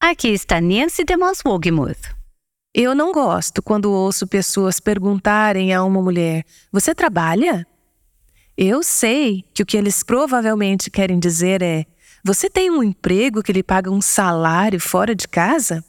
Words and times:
Aqui 0.00 0.28
está 0.28 0.60
Nancy 0.60 1.02
DeMoss 1.02 1.42
Wogemuth. 1.44 2.14
Eu 2.72 2.94
não 2.94 3.10
gosto 3.10 3.60
quando 3.60 3.92
ouço 3.92 4.28
pessoas 4.28 4.78
perguntarem 4.78 5.74
a 5.74 5.82
uma 5.82 6.00
mulher: 6.00 6.44
Você 6.70 6.94
trabalha? 6.94 7.66
Eu 8.56 8.80
sei 8.84 9.44
que 9.52 9.60
o 9.60 9.66
que 9.66 9.76
eles 9.76 10.04
provavelmente 10.04 10.88
querem 10.88 11.18
dizer 11.18 11.62
é: 11.62 11.84
Você 12.24 12.48
tem 12.48 12.70
um 12.70 12.80
emprego 12.80 13.42
que 13.42 13.52
lhe 13.52 13.62
paga 13.62 13.90
um 13.90 14.00
salário 14.00 14.78
fora 14.78 15.16
de 15.16 15.26
casa? 15.26 15.84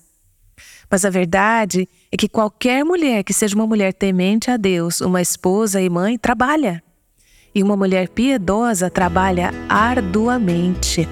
Mas 0.90 1.06
a 1.06 1.12
verdade 1.12 1.88
é 2.12 2.18
que 2.18 2.28
qualquer 2.28 2.84
mulher 2.84 3.24
que 3.24 3.32
seja 3.32 3.56
uma 3.56 3.68
mulher 3.68 3.94
temente 3.94 4.50
a 4.50 4.58
Deus, 4.58 5.02
uma 5.02 5.22
esposa 5.22 5.80
e 5.80 5.88
mãe, 5.88 6.18
trabalha. 6.18 6.84
E 7.54 7.62
uma 7.62 7.78
mulher 7.78 8.10
piedosa 8.10 8.90
trabalha 8.90 9.52
arduamente. 9.70 11.08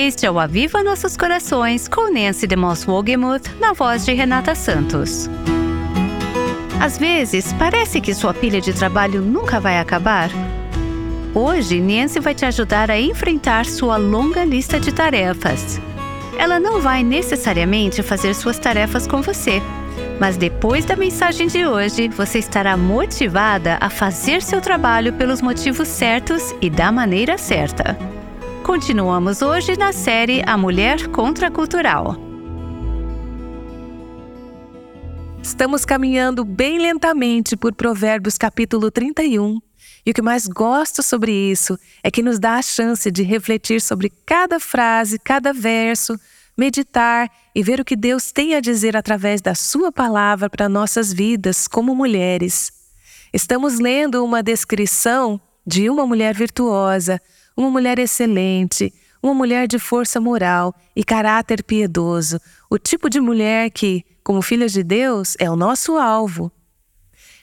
Este 0.00 0.26
é 0.26 0.30
o 0.30 0.38
Aviva 0.38 0.80
Nossos 0.84 1.16
Corações 1.16 1.88
com 1.88 2.08
Nancy 2.08 2.46
DeMoss 2.46 2.86
Wogemuth 2.86 3.50
na 3.58 3.72
voz 3.72 4.04
de 4.04 4.12
Renata 4.12 4.54
Santos. 4.54 5.28
Às 6.80 6.96
vezes, 6.96 7.52
parece 7.54 8.00
que 8.00 8.14
sua 8.14 8.32
pilha 8.32 8.60
de 8.60 8.72
trabalho 8.72 9.20
nunca 9.20 9.58
vai 9.58 9.76
acabar. 9.76 10.30
Hoje, 11.34 11.80
Nancy 11.80 12.20
vai 12.20 12.32
te 12.32 12.44
ajudar 12.44 12.92
a 12.92 13.00
enfrentar 13.00 13.66
sua 13.66 13.96
longa 13.96 14.44
lista 14.44 14.78
de 14.78 14.94
tarefas. 14.94 15.80
Ela 16.38 16.60
não 16.60 16.80
vai 16.80 17.02
necessariamente 17.02 18.00
fazer 18.00 18.36
suas 18.36 18.56
tarefas 18.56 19.04
com 19.04 19.20
você, 19.20 19.60
mas 20.20 20.36
depois 20.36 20.84
da 20.84 20.94
mensagem 20.94 21.48
de 21.48 21.66
hoje, 21.66 22.06
você 22.06 22.38
estará 22.38 22.76
motivada 22.76 23.78
a 23.80 23.90
fazer 23.90 24.42
seu 24.42 24.60
trabalho 24.60 25.12
pelos 25.14 25.42
motivos 25.42 25.88
certos 25.88 26.54
e 26.60 26.70
da 26.70 26.92
maneira 26.92 27.36
certa. 27.36 27.98
Continuamos 28.68 29.40
hoje 29.40 29.78
na 29.78 29.94
série 29.94 30.42
A 30.44 30.54
Mulher 30.54 31.08
Contracultural. 31.08 32.14
Estamos 35.42 35.86
caminhando 35.86 36.44
bem 36.44 36.78
lentamente 36.78 37.56
por 37.56 37.74
Provérbios 37.74 38.36
capítulo 38.36 38.90
31. 38.90 39.58
E 40.04 40.10
o 40.10 40.14
que 40.14 40.20
mais 40.20 40.46
gosto 40.46 41.02
sobre 41.02 41.32
isso 41.32 41.78
é 42.02 42.10
que 42.10 42.22
nos 42.22 42.38
dá 42.38 42.56
a 42.56 42.62
chance 42.62 43.10
de 43.10 43.22
refletir 43.22 43.80
sobre 43.80 44.12
cada 44.26 44.60
frase, 44.60 45.18
cada 45.18 45.54
verso, 45.54 46.20
meditar 46.54 47.30
e 47.54 47.62
ver 47.62 47.80
o 47.80 47.84
que 47.86 47.96
Deus 47.96 48.30
tem 48.32 48.54
a 48.54 48.60
dizer 48.60 48.98
através 48.98 49.40
da 49.40 49.54
Sua 49.54 49.90
palavra 49.90 50.50
para 50.50 50.68
nossas 50.68 51.10
vidas 51.10 51.66
como 51.66 51.94
mulheres. 51.94 52.70
Estamos 53.32 53.78
lendo 53.78 54.22
uma 54.22 54.42
descrição 54.42 55.40
de 55.66 55.88
uma 55.88 56.06
mulher 56.06 56.34
virtuosa, 56.34 57.18
uma 57.58 57.70
mulher 57.70 57.98
excelente, 57.98 58.94
uma 59.20 59.34
mulher 59.34 59.66
de 59.66 59.80
força 59.80 60.20
moral 60.20 60.72
e 60.94 61.02
caráter 61.02 61.64
piedoso, 61.64 62.40
o 62.70 62.78
tipo 62.78 63.10
de 63.10 63.20
mulher 63.20 63.68
que, 63.72 64.04
como 64.22 64.40
filhas 64.40 64.70
de 64.70 64.84
Deus, 64.84 65.34
é 65.40 65.50
o 65.50 65.56
nosso 65.56 65.96
alvo. 65.96 66.52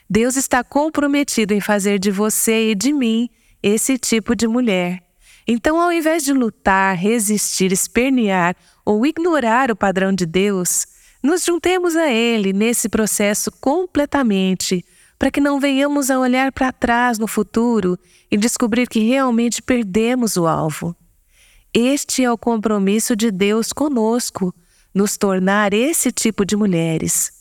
Deus 0.08 0.36
está 0.36 0.64
comprometido 0.64 1.52
em 1.52 1.60
fazer 1.60 1.98
de 1.98 2.10
você 2.10 2.70
e 2.70 2.74
de 2.74 2.94
mim 2.94 3.28
esse 3.62 3.98
tipo 3.98 4.34
de 4.34 4.48
mulher. 4.48 5.02
Então, 5.46 5.78
ao 5.78 5.92
invés 5.92 6.24
de 6.24 6.32
lutar, 6.32 6.96
resistir, 6.96 7.70
espernear 7.70 8.56
ou 8.86 9.04
ignorar 9.04 9.70
o 9.70 9.76
padrão 9.76 10.14
de 10.14 10.24
Deus, 10.24 10.86
nos 11.22 11.44
juntemos 11.44 11.94
a 11.94 12.10
Ele 12.10 12.54
nesse 12.54 12.88
processo 12.88 13.52
completamente 13.52 14.82
para 15.18 15.30
que 15.30 15.40
não 15.40 15.58
venhamos 15.58 16.10
a 16.10 16.18
olhar 16.18 16.52
para 16.52 16.72
trás 16.72 17.18
no 17.18 17.26
futuro 17.26 17.98
e 18.30 18.36
descobrir 18.36 18.88
que 18.88 19.00
realmente 19.00 19.62
perdemos 19.62 20.36
o 20.36 20.46
alvo. 20.46 20.94
Este 21.72 22.24
é 22.24 22.30
o 22.30 22.38
compromisso 22.38 23.16
de 23.16 23.30
Deus 23.30 23.72
conosco, 23.72 24.54
nos 24.94 25.16
tornar 25.16 25.74
esse 25.74 26.10
tipo 26.10 26.44
de 26.44 26.56
mulheres. 26.56 27.32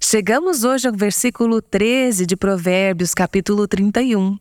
Chegamos 0.00 0.64
hoje 0.64 0.86
ao 0.88 0.94
versículo 0.94 1.60
13 1.60 2.26
de 2.26 2.36
Provérbios, 2.36 3.14
capítulo 3.14 3.66
31. 3.66 4.38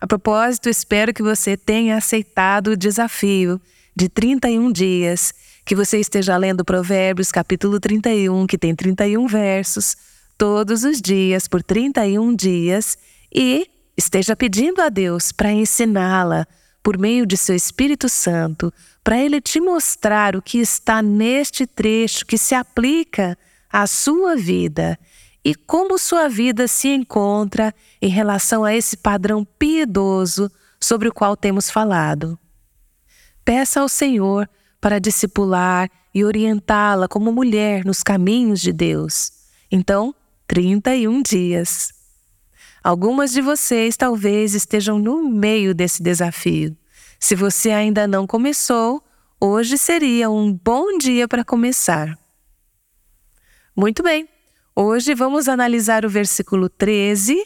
A 0.00 0.06
propósito, 0.06 0.68
espero 0.68 1.12
que 1.12 1.22
você 1.22 1.56
tenha 1.56 1.96
aceitado 1.96 2.68
o 2.68 2.76
desafio 2.76 3.60
de 3.94 4.08
31 4.08 4.70
dias, 4.70 5.34
que 5.64 5.74
você 5.74 5.98
esteja 5.98 6.36
lendo 6.36 6.64
Provérbios, 6.64 7.32
capítulo 7.32 7.80
31, 7.80 8.46
que 8.46 8.56
tem 8.56 8.74
31 8.74 9.26
versos 9.26 9.96
todos 10.38 10.84
os 10.84 11.02
dias 11.02 11.48
por 11.48 11.64
31 11.64 12.34
dias 12.36 12.96
e 13.34 13.68
esteja 13.96 14.36
pedindo 14.36 14.80
a 14.80 14.88
Deus 14.88 15.32
para 15.32 15.50
ensiná-la 15.50 16.46
por 16.80 16.96
meio 16.96 17.26
de 17.26 17.36
seu 17.36 17.56
Espírito 17.56 18.08
Santo, 18.08 18.72
para 19.02 19.18
ele 19.18 19.40
te 19.40 19.60
mostrar 19.60 20.36
o 20.36 20.40
que 20.40 20.58
está 20.58 21.02
neste 21.02 21.66
trecho 21.66 22.24
que 22.24 22.38
se 22.38 22.54
aplica 22.54 23.36
à 23.68 23.86
sua 23.86 24.36
vida 24.36 24.96
e 25.44 25.54
como 25.56 25.98
sua 25.98 26.28
vida 26.28 26.68
se 26.68 26.88
encontra 26.88 27.74
em 28.00 28.08
relação 28.08 28.64
a 28.64 28.74
esse 28.74 28.96
padrão 28.96 29.44
piedoso 29.44 30.50
sobre 30.80 31.08
o 31.08 31.12
qual 31.12 31.36
temos 31.36 31.68
falado. 31.68 32.38
Peça 33.44 33.80
ao 33.80 33.88
Senhor 33.88 34.48
para 34.80 35.00
discipular 35.00 35.90
e 36.14 36.24
orientá-la 36.24 37.08
como 37.08 37.32
mulher 37.32 37.84
nos 37.84 38.02
caminhos 38.04 38.60
de 38.60 38.72
Deus. 38.72 39.32
Então, 39.70 40.14
31 40.48 41.22
dias. 41.22 41.92
Algumas 42.82 43.32
de 43.32 43.42
vocês 43.42 43.98
talvez 43.98 44.54
estejam 44.54 44.98
no 44.98 45.28
meio 45.28 45.74
desse 45.74 46.02
desafio. 46.02 46.74
Se 47.20 47.34
você 47.34 47.70
ainda 47.70 48.08
não 48.08 48.26
começou, 48.26 49.04
hoje 49.38 49.76
seria 49.76 50.30
um 50.30 50.50
bom 50.52 50.96
dia 50.96 51.28
para 51.28 51.44
começar. 51.44 52.18
Muito 53.76 54.02
bem, 54.02 54.26
hoje 54.74 55.14
vamos 55.14 55.48
analisar 55.48 56.06
o 56.06 56.08
versículo 56.08 56.68
13 56.70 57.36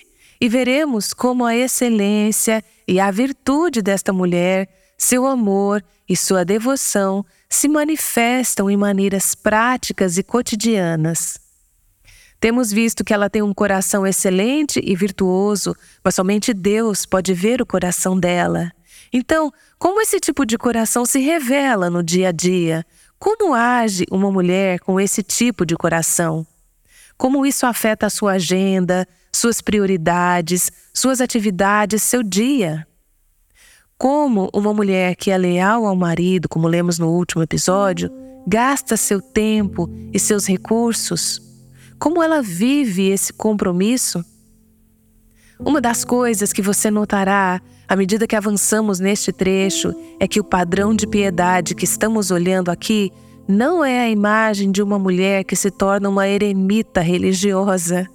e 0.41 0.49
veremos 0.49 1.13
como 1.13 1.45
a 1.45 1.57
excelência 1.57 2.65
e 2.87 3.01
a 3.01 3.11
virtude 3.11 3.83
desta 3.83 4.13
mulher, 4.13 4.69
seu 4.97 5.27
amor 5.27 5.85
e 6.09 6.17
sua 6.17 6.45
devoção 6.45 7.27
se 7.49 7.69
manifestam 7.69 8.71
em 8.71 8.77
maneiras 8.77 9.35
práticas 9.35 10.19
e 10.19 10.23
cotidianas. 10.23 11.43
Temos 12.43 12.73
visto 12.73 13.05
que 13.05 13.15
ela 13.15 13.31
tem 13.31 13.41
um 13.41 13.55
coração 13.55 14.05
excelente 14.05 14.81
e 14.83 14.97
virtuoso, 14.97 15.77
mas 16.03 16.17
somente 16.17 16.53
Deus 16.53 17.07
pode 17.07 17.33
ver 17.33 17.63
o 17.63 17.67
coração 17.67 18.19
dela. 18.19 18.73
Então, 19.13 19.53
como 19.79 20.01
esse 20.01 20.19
tipo 20.19 20.45
de 20.45 20.59
coração 20.59 21.07
se 21.07 21.21
revela 21.21 21.89
no 21.89 22.03
dia 22.03 22.31
a 22.31 22.33
dia? 22.33 22.85
Como 23.17 23.55
age 23.55 24.07
uma 24.11 24.29
mulher 24.29 24.81
com 24.81 24.99
esse 24.99 25.23
tipo 25.23 25.65
de 25.65 25.77
coração? 25.77 26.45
Como 27.17 27.47
isso 27.47 27.65
afeta 27.65 28.07
a 28.07 28.11
sua 28.11 28.33
agenda, 28.33 29.07
suas 29.33 29.61
prioridades, 29.61 30.69
suas 30.93 31.21
atividades, 31.21 32.03
seu 32.03 32.25
dia? 32.25 32.85
Como 33.97 34.51
uma 34.53 34.75
mulher 34.75 35.15
que 35.15 35.31
é 35.31 35.39
leal 35.39 35.87
ao 35.87 35.95
marido, 35.95 36.49
como 36.49 36.67
lemos 36.67 36.99
no 36.99 37.09
último 37.09 37.41
episódio, 37.41 38.11
gasta 38.45 38.97
seu 38.97 39.23
tempo 39.23 39.89
e 40.13 40.19
seus 40.19 40.45
recursos? 40.45 41.52
Como 42.03 42.21
ela 42.21 42.43
vive 42.43 43.11
esse 43.11 43.33
compromisso? 43.33 44.25
Uma 45.61 45.81
das 45.81 46.05
coisas 46.05 46.53
que 46.53 46.61
você 46.61 46.91
notará 46.91 47.63
à 47.87 47.95
medida 47.95 48.27
que 48.27 48.35
avançamos 48.35 48.99
neste 48.99 49.33
trecho 49.33 49.95
é 50.19 50.27
que 50.27 50.41
o 50.41 50.45
padrão 50.45 50.97
de 50.97 51.07
piedade 51.07 51.77
que 51.77 51.85
estamos 51.85 52.33
olhando 52.33 52.73
aqui 52.73 53.13
não 53.47 53.85
é 53.85 54.01
a 54.01 54.11
imagem 54.11 54.73
de 54.73 54.83
uma 54.83 54.99
mulher 54.99 55.45
que 55.45 55.55
se 55.55 55.71
torna 55.71 56.09
uma 56.09 56.27
eremita 56.27 57.01
religiosa. 57.01 58.09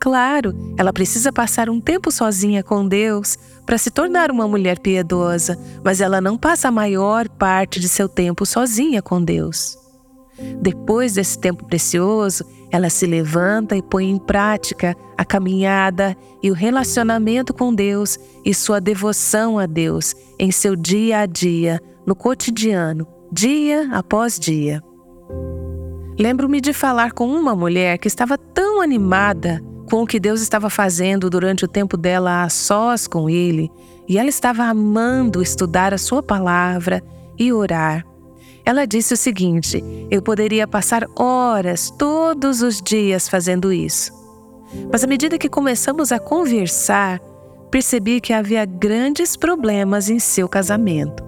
Claro, 0.00 0.54
ela 0.78 0.90
precisa 0.90 1.30
passar 1.30 1.68
um 1.68 1.82
tempo 1.82 2.10
sozinha 2.10 2.62
com 2.62 2.88
Deus 2.88 3.36
para 3.66 3.76
se 3.76 3.90
tornar 3.90 4.30
uma 4.30 4.48
mulher 4.48 4.78
piedosa, 4.78 5.58
mas 5.84 6.00
ela 6.00 6.18
não 6.18 6.38
passa 6.38 6.68
a 6.68 6.72
maior 6.72 7.28
parte 7.28 7.78
de 7.78 7.90
seu 7.90 8.08
tempo 8.08 8.46
sozinha 8.46 9.02
com 9.02 9.22
Deus. 9.22 9.76
Depois 10.62 11.12
desse 11.12 11.38
tempo 11.38 11.66
precioso, 11.66 12.44
ela 12.72 12.88
se 12.88 13.06
levanta 13.06 13.76
e 13.76 13.82
põe 13.82 14.08
em 14.10 14.16
prática 14.16 14.96
a 15.16 15.26
caminhada 15.26 16.16
e 16.42 16.50
o 16.50 16.54
relacionamento 16.54 17.52
com 17.52 17.72
Deus 17.72 18.18
e 18.42 18.54
sua 18.54 18.80
devoção 18.80 19.58
a 19.58 19.66
Deus 19.66 20.14
em 20.38 20.50
seu 20.50 20.74
dia 20.74 21.18
a 21.18 21.26
dia, 21.26 21.78
no 22.06 22.16
cotidiano, 22.16 23.06
dia 23.30 23.90
após 23.92 24.38
dia. 24.40 24.82
Lembro-me 26.18 26.62
de 26.62 26.72
falar 26.72 27.12
com 27.12 27.26
uma 27.26 27.54
mulher 27.54 27.98
que 27.98 28.08
estava 28.08 28.38
tão 28.38 28.80
animada 28.80 29.62
com 29.90 30.02
o 30.02 30.06
que 30.06 30.18
Deus 30.18 30.40
estava 30.40 30.70
fazendo 30.70 31.28
durante 31.28 31.66
o 31.66 31.68
tempo 31.68 31.98
dela 31.98 32.44
a 32.44 32.48
sós 32.48 33.06
com 33.06 33.28
Ele, 33.28 33.70
e 34.08 34.16
ela 34.16 34.30
estava 34.30 34.64
amando 34.64 35.42
estudar 35.42 35.92
a 35.92 35.98
Sua 35.98 36.22
palavra 36.22 37.02
e 37.38 37.52
orar. 37.52 38.11
Ela 38.64 38.86
disse 38.86 39.14
o 39.14 39.16
seguinte: 39.16 39.82
eu 40.10 40.22
poderia 40.22 40.66
passar 40.66 41.06
horas 41.16 41.90
todos 41.90 42.62
os 42.62 42.80
dias 42.80 43.28
fazendo 43.28 43.72
isso. 43.72 44.12
Mas 44.90 45.04
à 45.04 45.06
medida 45.06 45.38
que 45.38 45.48
começamos 45.48 46.12
a 46.12 46.18
conversar, 46.18 47.20
percebi 47.70 48.20
que 48.20 48.32
havia 48.32 48.64
grandes 48.64 49.36
problemas 49.36 50.08
em 50.10 50.18
seu 50.18 50.48
casamento. 50.48 51.22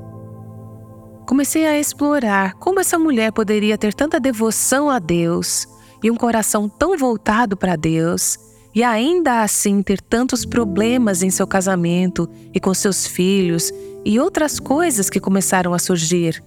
comecei 1.26 1.66
a 1.66 1.78
explorar 1.78 2.52
como 2.54 2.80
essa 2.80 2.98
mulher 2.98 3.32
poderia 3.32 3.78
ter 3.78 3.94
tanta 3.94 4.20
devoção 4.20 4.90
a 4.90 4.98
Deus 4.98 5.66
e 6.02 6.10
um 6.10 6.16
coração 6.16 6.68
tão 6.68 6.98
voltado 6.98 7.56
para 7.56 7.76
Deus 7.76 8.38
e 8.74 8.82
ainda 8.82 9.42
assim 9.42 9.82
ter 9.82 10.02
tantos 10.02 10.44
problemas 10.44 11.22
em 11.22 11.30
seu 11.30 11.46
casamento 11.46 12.28
e 12.52 12.60
com 12.60 12.74
seus 12.74 13.06
filhos 13.06 13.72
e 14.04 14.20
outras 14.20 14.60
coisas 14.60 15.08
que 15.08 15.18
começaram 15.18 15.72
a 15.72 15.78
surgir. 15.78 16.42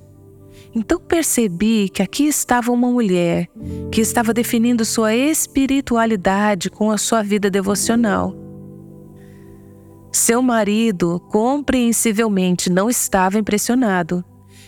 Então 0.79 0.99
percebi 0.99 1.89
que 1.89 2.03
aqui 2.03 2.27
estava 2.27 2.71
uma 2.71 2.87
mulher 2.87 3.49
que 3.91 3.99
estava 3.99 4.31
definindo 4.31 4.85
sua 4.85 5.15
espiritualidade 5.15 6.69
com 6.69 6.91
a 6.91 6.99
sua 6.99 7.23
vida 7.23 7.49
devocional. 7.49 8.35
Seu 10.11 10.39
marido, 10.39 11.19
compreensivelmente, 11.31 12.69
não 12.69 12.91
estava 12.91 13.39
impressionado. 13.39 14.23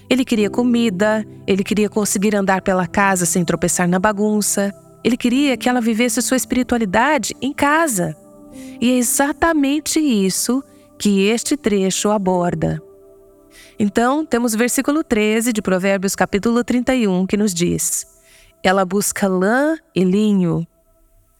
Ele 0.09 0.25
queria 0.25 0.49
comida, 0.49 1.23
ele 1.45 1.63
queria 1.63 1.87
conseguir 1.87 2.35
andar 2.35 2.63
pela 2.63 2.87
casa 2.87 3.27
sem 3.27 3.45
tropeçar 3.45 3.87
na 3.87 3.99
bagunça, 3.99 4.73
ele 5.03 5.15
queria 5.15 5.55
que 5.55 5.69
ela 5.69 5.79
vivesse 5.79 6.23
sua 6.23 6.37
espiritualidade 6.37 7.35
em 7.39 7.53
casa. 7.53 8.17
E 8.81 8.89
é 8.89 8.97
exatamente 8.97 9.99
isso 9.99 10.63
que 10.97 11.27
este 11.27 11.55
trecho 11.55 12.09
aborda. 12.09 12.81
Então, 13.77 14.25
temos 14.25 14.53
o 14.53 14.57
versículo 14.57 15.03
13 15.03 15.53
de 15.53 15.61
Provérbios, 15.61 16.15
capítulo 16.15 16.63
31, 16.63 17.25
que 17.25 17.37
nos 17.37 17.53
diz: 17.53 18.05
Ela 18.63 18.85
busca 18.85 19.27
lã 19.27 19.77
e 19.95 20.03
linho. 20.03 20.67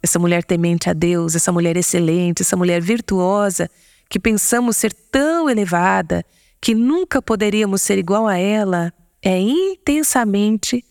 Essa 0.01 0.18
mulher 0.18 0.44
temente 0.44 0.89
a 0.89 0.94
Deus, 0.94 1.36
essa 1.36 1.51
mulher 1.51 1.75
excelente, 1.75 2.42
essa 2.42 2.56
mulher 2.56 2.81
virtuosa, 2.81 3.69
que 4.10 4.19
pensamos 4.19 4.77
ser 4.77 4.94
tão 4.94 5.50
elevada 5.50 6.25
que 6.62 6.74
nunca 6.74 7.21
poderíamos 7.21 7.81
ser 7.81 7.98
igual 7.98 8.27
a 8.27 8.38
ela, 8.38 8.94
é 9.21 9.39
intensamente 9.39 10.83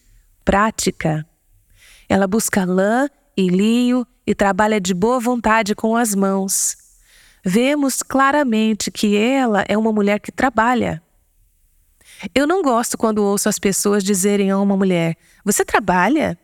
prática. 0.44 1.26
Ela 2.08 2.26
busca 2.26 2.64
lã 2.64 3.08
e 3.36 3.48
linho 3.48 4.06
e 4.26 4.34
trabalha 4.34 4.80
de 4.80 4.92
boa 4.94 5.20
vontade 5.20 5.74
com 5.74 5.96
as 5.96 6.14
mãos. 6.14 6.76
Vemos 7.44 8.02
claramente 8.02 8.90
que 8.90 9.16
ela 9.16 9.64
é 9.68 9.76
uma 9.76 9.92
mulher 9.92 10.20
que 10.20 10.32
trabalha. 10.32 11.02
Eu 12.34 12.46
não 12.46 12.62
gosto 12.62 12.98
quando 12.98 13.22
ouço 13.24 13.48
as 13.48 13.58
pessoas 13.58 14.02
dizerem 14.02 14.50
a 14.50 14.58
uma 14.58 14.76
mulher: 14.76 15.16
Você 15.44 15.64
trabalha? 15.64 16.38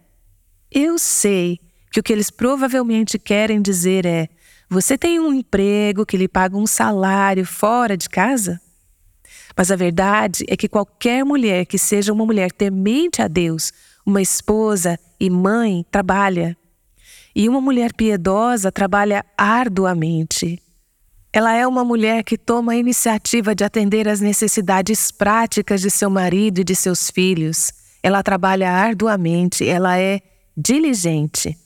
Eu 0.71 0.99
sei 0.99 1.61
que 1.93 2.01
o 2.01 2.03
que 2.03 2.13
eles 2.13 2.31
provavelmente 2.31 3.19
querem 3.19 3.61
dizer 3.61 4.07
é: 4.07 4.29
Você 4.69 4.97
tem 4.97 5.19
um 5.19 5.33
emprego 5.33 6.07
que 6.07 6.17
lhe 6.17 6.29
paga 6.29 6.57
um 6.57 6.67
salário 6.67 7.45
fora 7.45 7.97
de 7.97 8.09
casa? 8.09 8.61
Mas 9.57 9.71
a 9.71 9.77
verdade 9.77 10.45
é 10.49 10.57
que 10.57 10.69
qualquer 10.69 11.25
mulher 11.25 11.65
que 11.67 11.79
seja 11.79 12.13
uma 12.13 12.27
mulher 12.27 12.51
temente 12.51 13.23
a 13.23 13.29
Deus, 13.29 13.73
uma 14.05 14.21
esposa 14.21 14.99
e 15.19 15.31
mãe, 15.31 15.87
trabalha. 15.91 16.57
E 17.35 17.49
uma 17.49 17.61
mulher 17.61 17.93
piedosa 17.93 18.71
trabalha 18.71 19.25
arduamente. 19.37 20.64
Ela 21.37 21.53
é 21.53 21.67
uma 21.67 21.85
mulher 21.85 22.23
que 22.23 22.39
toma 22.39 22.75
a 22.75 22.77
iniciativa 22.77 23.57
de 23.57 23.65
atender 23.65 24.07
às 24.07 24.21
necessidades 24.21 25.11
práticas 25.11 25.81
de 25.81 25.91
seu 25.91 26.09
marido 26.09 26.61
e 26.61 26.65
de 26.65 26.77
seus 26.77 27.11
filhos. 27.11 27.73
Ela 28.01 28.23
trabalha 28.23 28.71
arduamente, 28.71 29.69
ela 29.69 29.99
é 29.99 30.21
diligente. 30.57 31.59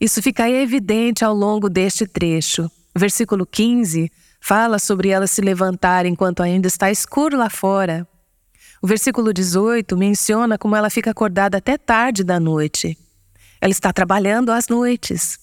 Isso 0.00 0.22
fica 0.22 0.48
evidente 0.48 1.24
ao 1.24 1.34
longo 1.34 1.68
deste 1.68 2.06
trecho. 2.06 2.70
Versículo 2.94 3.44
15 3.44 4.08
fala 4.40 4.78
sobre 4.78 5.08
ela 5.08 5.26
se 5.26 5.40
levantar 5.40 6.06
enquanto 6.06 6.40
ainda 6.40 6.68
está 6.68 6.92
escuro 6.92 7.36
lá 7.36 7.50
fora. 7.50 8.06
O 8.80 8.86
versículo 8.86 9.34
18 9.34 9.96
menciona 9.96 10.56
como 10.56 10.76
ela 10.76 10.90
fica 10.90 11.10
acordada 11.10 11.58
até 11.58 11.76
tarde 11.76 12.22
da 12.22 12.38
noite. 12.38 12.96
Ela 13.60 13.72
está 13.72 13.92
trabalhando 13.92 14.52
às 14.52 14.68
noites. 14.68 15.42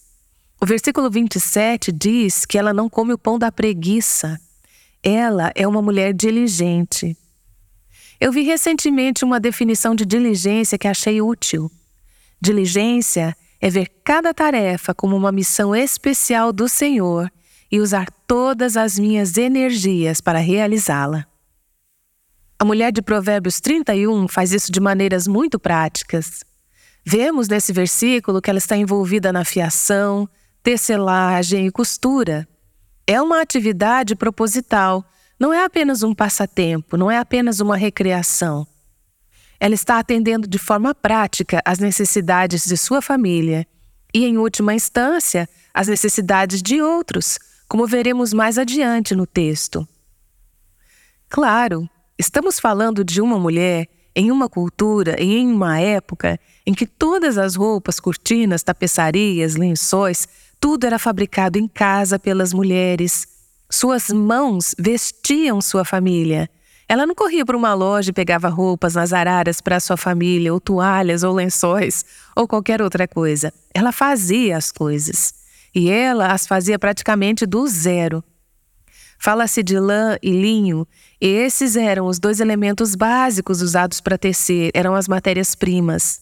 O 0.63 0.65
versículo 0.65 1.09
27 1.09 1.91
diz 1.91 2.45
que 2.45 2.55
ela 2.55 2.71
não 2.71 2.87
come 2.87 3.11
o 3.13 3.17
pão 3.17 3.39
da 3.39 3.51
preguiça. 3.51 4.39
Ela 5.01 5.51
é 5.55 5.67
uma 5.67 5.81
mulher 5.81 6.13
diligente. 6.13 7.17
Eu 8.19 8.31
vi 8.31 8.43
recentemente 8.43 9.25
uma 9.25 9.39
definição 9.39 9.95
de 9.95 10.05
diligência 10.05 10.77
que 10.77 10.87
achei 10.87 11.19
útil. 11.19 11.71
Diligência 12.39 13.35
é 13.59 13.71
ver 13.71 13.91
cada 14.03 14.35
tarefa 14.35 14.93
como 14.93 15.15
uma 15.15 15.31
missão 15.31 15.75
especial 15.75 16.53
do 16.53 16.69
Senhor 16.69 17.31
e 17.71 17.79
usar 17.79 18.05
todas 18.27 18.77
as 18.77 18.99
minhas 18.99 19.37
energias 19.37 20.21
para 20.21 20.37
realizá-la. 20.37 21.25
A 22.59 22.63
mulher 22.63 22.91
de 22.91 23.01
Provérbios 23.01 23.59
31 23.59 24.27
faz 24.27 24.51
isso 24.53 24.71
de 24.71 24.79
maneiras 24.79 25.27
muito 25.27 25.57
práticas. 25.57 26.43
Vemos 27.03 27.47
nesse 27.47 27.73
versículo 27.73 28.39
que 28.39 28.49
ela 28.51 28.59
está 28.59 28.77
envolvida 28.77 29.33
na 29.33 29.43
fiação, 29.43 30.29
tecelagem 30.63 31.67
e 31.67 31.71
costura. 31.71 32.47
É 33.05 33.21
uma 33.21 33.41
atividade 33.41 34.15
proposital, 34.15 35.03
não 35.39 35.51
é 35.51 35.63
apenas 35.63 36.03
um 36.03 36.13
passatempo, 36.13 36.95
não 36.97 37.09
é 37.09 37.17
apenas 37.17 37.59
uma 37.59 37.75
recreação. 37.75 38.65
Ela 39.59 39.73
está 39.73 39.99
atendendo 39.99 40.47
de 40.47 40.57
forma 40.57 40.93
prática 40.93 41.61
às 41.65 41.79
necessidades 41.79 42.65
de 42.65 42.77
sua 42.77 43.01
família 43.01 43.65
e, 44.13 44.25
em 44.25 44.37
última 44.37 44.73
instância, 44.73 45.47
às 45.73 45.87
necessidades 45.87 46.61
de 46.61 46.81
outros, 46.81 47.37
como 47.67 47.87
veremos 47.87 48.33
mais 48.33 48.57
adiante 48.57 49.15
no 49.15 49.25
texto. 49.25 49.87
Claro, 51.29 51.89
estamos 52.17 52.59
falando 52.59 53.03
de 53.03 53.21
uma 53.21 53.39
mulher 53.39 53.87
em 54.15 54.31
uma 54.31 54.49
cultura 54.49 55.21
e 55.21 55.37
em 55.37 55.51
uma 55.51 55.79
época 55.79 56.39
em 56.65 56.73
que 56.73 56.85
todas 56.85 57.37
as 57.37 57.55
roupas, 57.55 57.99
cortinas, 57.99 58.63
tapeçarias, 58.63 59.55
lençóis 59.55 60.27
tudo 60.61 60.85
era 60.85 60.99
fabricado 60.99 61.57
em 61.57 61.67
casa 61.67 62.19
pelas 62.19 62.53
mulheres. 62.53 63.27
Suas 63.67 64.09
mãos 64.09 64.75
vestiam 64.77 65.59
sua 65.59 65.83
família. 65.83 66.47
Ela 66.87 67.07
não 67.07 67.15
corria 67.15 67.43
para 67.43 67.57
uma 67.57 67.73
loja 67.73 68.11
e 68.11 68.13
pegava 68.13 68.47
roupas 68.47 68.93
nas 68.93 69.11
araras 69.11 69.59
para 69.59 69.79
sua 69.79 69.97
família, 69.97 70.53
ou 70.53 70.59
toalhas, 70.59 71.23
ou 71.23 71.33
lençóis, 71.33 72.05
ou 72.35 72.47
qualquer 72.47 72.79
outra 72.79 73.07
coisa. 73.07 73.51
Ela 73.73 73.91
fazia 73.91 74.55
as 74.55 74.71
coisas. 74.71 75.33
E 75.73 75.89
ela 75.89 76.27
as 76.27 76.45
fazia 76.45 76.77
praticamente 76.77 77.45
do 77.47 77.65
zero. 77.67 78.23
Fala-se 79.17 79.63
de 79.63 79.79
lã 79.79 80.17
e 80.21 80.31
linho, 80.31 80.87
e 81.19 81.27
esses 81.27 81.75
eram 81.75 82.05
os 82.05 82.19
dois 82.19 82.39
elementos 82.39 82.93
básicos 82.95 83.61
usados 83.61 83.99
para 84.01 84.17
tecer, 84.17 84.69
eram 84.73 84.93
as 84.93 85.07
matérias-primas. 85.07 86.19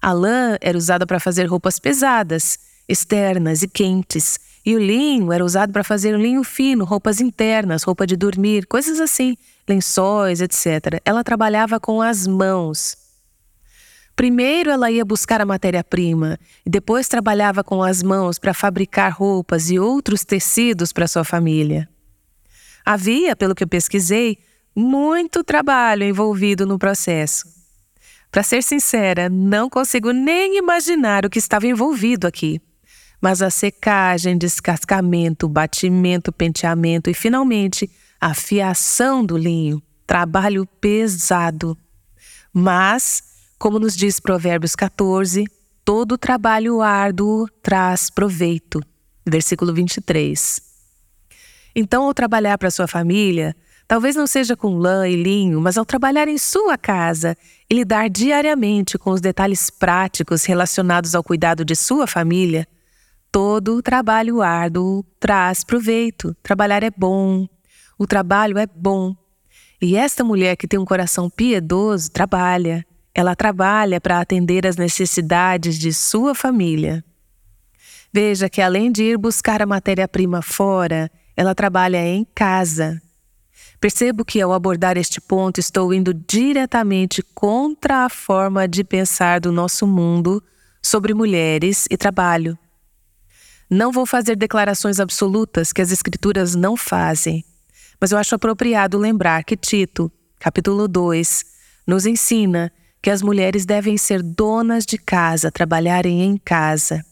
A 0.00 0.12
lã 0.12 0.56
era 0.60 0.76
usada 0.76 1.06
para 1.06 1.18
fazer 1.18 1.44
roupas 1.46 1.78
pesadas, 1.78 2.58
externas 2.88 3.62
e 3.62 3.68
quentes. 3.68 4.38
E 4.64 4.74
o 4.74 4.78
linho 4.78 5.30
era 5.30 5.44
usado 5.44 5.72
para 5.72 5.84
fazer 5.84 6.18
linho 6.18 6.42
fino, 6.42 6.84
roupas 6.84 7.20
internas, 7.20 7.82
roupa 7.82 8.06
de 8.06 8.16
dormir, 8.16 8.66
coisas 8.66 8.98
assim, 8.98 9.36
lençóis, 9.68 10.40
etc. 10.40 11.00
Ela 11.04 11.22
trabalhava 11.22 11.78
com 11.78 12.00
as 12.00 12.26
mãos. 12.26 12.96
Primeiro 14.16 14.70
ela 14.70 14.90
ia 14.90 15.04
buscar 15.04 15.40
a 15.40 15.46
matéria-prima 15.46 16.38
e 16.64 16.70
depois 16.70 17.08
trabalhava 17.08 17.62
com 17.62 17.82
as 17.82 18.02
mãos 18.02 18.38
para 18.38 18.54
fabricar 18.54 19.12
roupas 19.12 19.70
e 19.70 19.78
outros 19.78 20.24
tecidos 20.24 20.92
para 20.92 21.08
sua 21.08 21.24
família. 21.24 21.88
Havia, 22.86 23.34
pelo 23.34 23.54
que 23.54 23.64
eu 23.64 23.68
pesquisei, 23.68 24.38
muito 24.74 25.42
trabalho 25.42 26.04
envolvido 26.04 26.64
no 26.64 26.78
processo. 26.78 27.46
Para 28.30 28.42
ser 28.42 28.62
sincera, 28.62 29.28
não 29.28 29.68
consigo 29.68 30.10
nem 30.10 30.58
imaginar 30.58 31.26
o 31.26 31.30
que 31.30 31.38
estava 31.38 31.66
envolvido 31.66 32.26
aqui 32.26 32.60
mas 33.24 33.40
a 33.40 33.48
secagem, 33.48 34.36
descascamento, 34.36 35.48
batimento, 35.48 36.30
penteamento 36.30 37.08
e, 37.08 37.14
finalmente, 37.14 37.90
a 38.20 38.34
fiação 38.34 39.24
do 39.24 39.38
linho. 39.38 39.82
Trabalho 40.06 40.66
pesado. 40.78 41.74
Mas, 42.52 43.22
como 43.58 43.78
nos 43.78 43.96
diz 43.96 44.20
Provérbios 44.20 44.76
14, 44.76 45.46
todo 45.82 46.18
trabalho 46.18 46.82
árduo 46.82 47.48
traz 47.62 48.10
proveito. 48.10 48.78
Versículo 49.26 49.72
23. 49.72 50.60
Então, 51.74 52.02
ao 52.04 52.12
trabalhar 52.12 52.58
para 52.58 52.70
sua 52.70 52.86
família, 52.86 53.56
talvez 53.88 54.14
não 54.14 54.26
seja 54.26 54.54
com 54.54 54.76
lã 54.76 55.08
e 55.08 55.16
linho, 55.16 55.62
mas 55.62 55.78
ao 55.78 55.86
trabalhar 55.86 56.28
em 56.28 56.36
sua 56.36 56.76
casa 56.76 57.34
e 57.70 57.74
lidar 57.74 58.10
diariamente 58.10 58.98
com 58.98 59.08
os 59.08 59.22
detalhes 59.22 59.70
práticos 59.70 60.44
relacionados 60.44 61.14
ao 61.14 61.24
cuidado 61.24 61.64
de 61.64 61.74
sua 61.74 62.06
família, 62.06 62.68
Todo 63.34 63.82
trabalho 63.82 64.40
árduo 64.40 65.04
traz 65.18 65.64
proveito. 65.64 66.36
Trabalhar 66.40 66.84
é 66.84 66.90
bom. 66.96 67.48
O 67.98 68.06
trabalho 68.06 68.56
é 68.56 68.64
bom. 68.64 69.12
E 69.82 69.96
esta 69.96 70.22
mulher 70.22 70.54
que 70.56 70.68
tem 70.68 70.78
um 70.78 70.84
coração 70.84 71.28
piedoso 71.28 72.12
trabalha. 72.12 72.86
Ela 73.12 73.34
trabalha 73.34 74.00
para 74.00 74.20
atender 74.20 74.64
às 74.64 74.76
necessidades 74.76 75.80
de 75.80 75.92
sua 75.92 76.32
família. 76.32 77.04
Veja 78.12 78.48
que 78.48 78.62
além 78.62 78.92
de 78.92 79.02
ir 79.02 79.18
buscar 79.18 79.60
a 79.60 79.66
matéria-prima 79.66 80.40
fora, 80.40 81.10
ela 81.36 81.56
trabalha 81.56 82.06
em 82.06 82.24
casa. 82.36 83.02
Percebo 83.80 84.24
que 84.24 84.40
ao 84.40 84.52
abordar 84.52 84.96
este 84.96 85.20
ponto 85.20 85.58
estou 85.58 85.92
indo 85.92 86.14
diretamente 86.14 87.20
contra 87.34 88.04
a 88.04 88.08
forma 88.08 88.68
de 88.68 88.84
pensar 88.84 89.40
do 89.40 89.50
nosso 89.50 89.88
mundo 89.88 90.40
sobre 90.80 91.12
mulheres 91.12 91.88
e 91.90 91.96
trabalho. 91.96 92.56
Não 93.74 93.90
vou 93.90 94.06
fazer 94.06 94.36
declarações 94.36 95.00
absolutas 95.00 95.72
que 95.72 95.82
as 95.82 95.90
Escrituras 95.90 96.54
não 96.54 96.76
fazem, 96.76 97.44
mas 98.00 98.12
eu 98.12 98.18
acho 98.18 98.36
apropriado 98.36 98.96
lembrar 98.96 99.42
que 99.42 99.56
Tito, 99.56 100.12
capítulo 100.38 100.86
2, 100.86 101.44
nos 101.84 102.06
ensina 102.06 102.72
que 103.02 103.10
as 103.10 103.20
mulheres 103.20 103.66
devem 103.66 103.98
ser 103.98 104.22
donas 104.22 104.86
de 104.86 104.96
casa, 104.96 105.50
trabalharem 105.50 106.22
em 106.22 106.36
casa. 106.36 107.04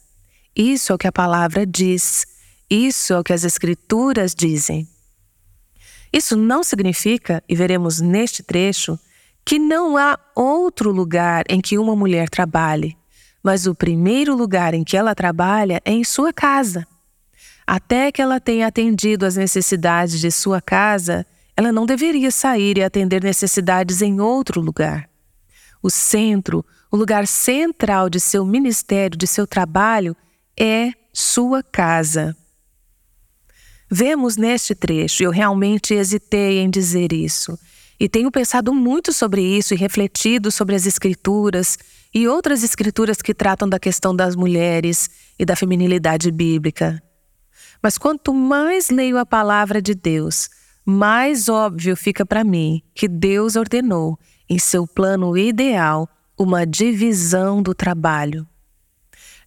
Isso 0.54 0.92
é 0.92 0.95
o 0.95 0.99
que 0.99 1.09
a 1.09 1.11
palavra 1.11 1.66
diz, 1.66 2.25
isso 2.71 3.12
é 3.12 3.19
o 3.19 3.25
que 3.25 3.33
as 3.33 3.42
Escrituras 3.42 4.33
dizem. 4.33 4.87
Isso 6.12 6.37
não 6.37 6.62
significa, 6.62 7.42
e 7.49 7.57
veremos 7.57 8.00
neste 8.00 8.40
trecho, 8.40 8.97
que 9.45 9.59
não 9.59 9.97
há 9.97 10.16
outro 10.37 10.92
lugar 10.92 11.42
em 11.49 11.61
que 11.61 11.76
uma 11.76 11.97
mulher 11.97 12.31
trabalhe, 12.31 12.97
mas 13.43 13.67
o 13.67 13.75
primeiro 13.75 14.37
lugar 14.37 14.73
em 14.73 14.85
que 14.85 14.97
ela 14.97 15.15
trabalha 15.15 15.81
é 15.85 15.93
em 15.93 16.05
sua 16.05 16.33
casa. 16.33 16.87
Até 17.67 18.13
que 18.13 18.21
ela 18.23 18.41
tenha 18.41 18.67
atendido 18.67 19.27
às 19.27 19.37
necessidades 19.37 20.21
de 20.21 20.31
sua 20.31 20.61
casa, 20.61 21.27
ela 21.57 21.73
não 21.73 21.87
deveria 21.87 22.31
sair 22.31 22.79
e 22.79 22.83
atender 22.83 23.23
necessidades 23.23 24.03
em 24.03 24.21
outro 24.21 24.61
lugar. 24.61 25.09
O 25.83 25.91
centro, 25.91 26.65
o 26.91 26.97
lugar 26.97 27.27
central 27.27 28.09
de 28.09 28.21
seu 28.21 28.45
ministério, 28.45 29.19
de 29.19 29.27
seu 29.27 29.47
trabalho, 29.47 30.17
é 30.59 30.93
sua 31.13 31.63
casa. 31.63 32.37
Vemos 33.91 34.37
neste 34.37 34.75
trecho, 34.75 35.23
eu 35.23 35.31
realmente 35.31 35.93
hesitei 35.93 36.61
em 36.61 36.71
dizer 36.71 37.13
isso, 37.13 37.59
e 38.01 38.09
tenho 38.09 38.31
pensado 38.31 38.75
muito 38.75 39.13
sobre 39.13 39.43
isso 39.43 39.75
e 39.75 39.77
refletido 39.77 40.51
sobre 40.51 40.75
as 40.75 40.87
Escrituras 40.87 41.79
e 42.14 42.28
outras 42.28 42.62
Escrituras 42.62 43.23
que 43.23 43.35
tratam 43.35 43.69
da 43.69 43.78
questão 43.78 44.14
das 44.14 44.37
mulheres 44.37 45.11
e 45.38 45.45
da 45.45 45.57
feminilidade 45.57 46.31
bíblica. 46.31 47.02
Mas 47.83 47.99
quanto 47.99 48.33
mais 48.35 48.90
leio 48.90 49.19
a 49.19 49.26
palavra 49.26 49.81
de 49.83 49.95
Deus, 49.95 50.49
mais 50.85 51.49
óbvio 51.49 51.97
fica 51.97 52.25
para 52.25 52.45
mim 52.45 52.83
que 52.95 53.09
Deus 53.09 53.57
ordenou, 53.57 54.19
em 54.49 54.59
seu 54.59 54.87
plano 54.87 55.37
ideal, 55.37 56.09
uma 56.38 56.66
divisão 56.66 57.62
do 57.62 57.75
trabalho. 57.75 58.47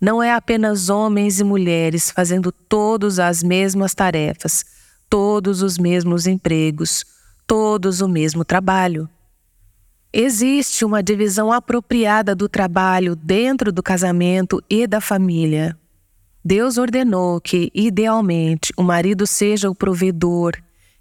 Não 0.02 0.22
é 0.22 0.34
apenas 0.34 0.90
homens 0.90 1.40
e 1.40 1.44
mulheres 1.44 2.12
fazendo 2.12 2.52
todos 2.52 3.20
as 3.20 3.42
mesmas 3.42 3.94
tarefas, 3.94 4.66
todos 5.10 5.62
os 5.62 5.78
mesmos 5.78 6.28
empregos, 6.28 7.06
todos 7.48 8.02
o 8.02 8.08
mesmo 8.08 8.44
trabalho. 8.44 9.10
Existe 10.18 10.86
uma 10.86 11.04
divisão 11.04 11.52
apropriada 11.52 12.34
do 12.34 12.48
trabalho 12.48 13.18
dentro 13.18 13.70
do 13.70 13.84
casamento 13.84 14.64
e 14.70 14.88
da 14.88 15.02
família. 15.02 15.78
Deus 16.42 16.78
ordenou 16.78 17.42
que, 17.42 17.70
idealmente, 17.76 18.72
o 18.78 18.82
marido 18.82 19.28
seja 19.28 19.70
o 19.70 19.76
provedor, 19.76 20.54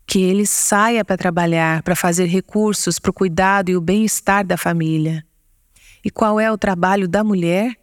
que 0.04 0.20
ele 0.20 0.44
saia 0.44 1.04
para 1.04 1.16
trabalhar, 1.16 1.84
para 1.84 1.94
fazer 1.94 2.24
recursos 2.24 2.98
para 2.98 3.12
o 3.12 3.14
cuidado 3.14 3.70
e 3.70 3.76
o 3.76 3.80
bem-estar 3.80 4.44
da 4.44 4.56
família. 4.56 5.24
E 6.04 6.10
qual 6.10 6.40
é 6.40 6.50
o 6.50 6.58
trabalho 6.58 7.06
da 7.06 7.22
mulher? 7.22 7.76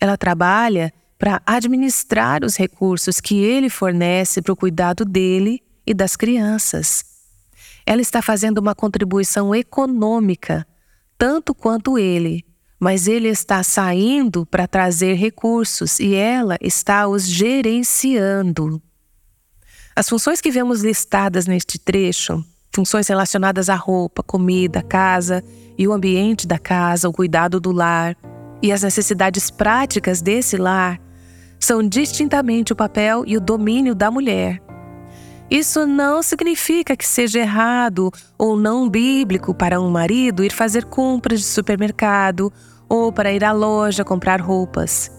Ela 0.00 0.16
trabalha 0.16 0.92
para 1.16 1.40
administrar 1.46 2.42
os 2.42 2.56
recursos 2.56 3.20
que 3.20 3.36
ele 3.44 3.70
fornece 3.70 4.42
para 4.42 4.54
o 4.54 4.56
cuidado 4.56 5.04
dele 5.04 5.62
e 5.86 5.94
das 5.94 6.16
crianças. 6.16 7.17
Ela 7.90 8.02
está 8.02 8.20
fazendo 8.20 8.58
uma 8.58 8.74
contribuição 8.74 9.54
econômica, 9.54 10.66
tanto 11.16 11.54
quanto 11.54 11.98
ele, 11.98 12.44
mas 12.78 13.08
ele 13.08 13.28
está 13.28 13.62
saindo 13.62 14.44
para 14.44 14.68
trazer 14.68 15.14
recursos 15.14 15.98
e 15.98 16.14
ela 16.14 16.58
está 16.60 17.08
os 17.08 17.26
gerenciando. 17.26 18.82
As 19.96 20.06
funções 20.06 20.38
que 20.38 20.50
vemos 20.50 20.82
listadas 20.82 21.46
neste 21.46 21.78
trecho, 21.78 22.44
funções 22.74 23.08
relacionadas 23.08 23.70
à 23.70 23.74
roupa, 23.74 24.22
comida, 24.22 24.82
casa 24.82 25.42
e 25.78 25.88
o 25.88 25.92
ambiente 25.94 26.46
da 26.46 26.58
casa, 26.58 27.08
o 27.08 27.12
cuidado 27.12 27.58
do 27.58 27.72
lar, 27.72 28.14
e 28.62 28.70
as 28.70 28.82
necessidades 28.82 29.50
práticas 29.50 30.20
desse 30.20 30.58
lar 30.58 31.00
são 31.58 31.82
distintamente 31.82 32.70
o 32.70 32.76
papel 32.76 33.24
e 33.26 33.34
o 33.34 33.40
domínio 33.40 33.94
da 33.94 34.10
mulher. 34.10 34.67
Isso 35.50 35.86
não 35.86 36.22
significa 36.22 36.94
que 36.94 37.06
seja 37.06 37.38
errado 37.40 38.12
ou 38.36 38.54
não 38.54 38.88
bíblico 38.88 39.54
para 39.54 39.80
um 39.80 39.88
marido 39.88 40.44
ir 40.44 40.52
fazer 40.52 40.84
compras 40.84 41.40
de 41.40 41.46
supermercado 41.46 42.52
ou 42.86 43.10
para 43.10 43.32
ir 43.32 43.42
à 43.42 43.52
loja 43.52 44.04
comprar 44.04 44.40
roupas. 44.42 45.10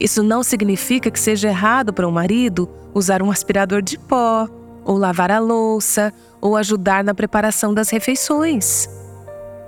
Isso 0.00 0.22
não 0.22 0.42
significa 0.42 1.10
que 1.10 1.20
seja 1.20 1.48
errado 1.48 1.92
para 1.92 2.08
um 2.08 2.10
marido 2.10 2.68
usar 2.94 3.22
um 3.22 3.30
aspirador 3.30 3.82
de 3.82 3.98
pó, 3.98 4.48
ou 4.84 4.96
lavar 4.96 5.30
a 5.30 5.38
louça, 5.38 6.12
ou 6.40 6.56
ajudar 6.56 7.04
na 7.04 7.14
preparação 7.14 7.74
das 7.74 7.90
refeições. 7.90 8.88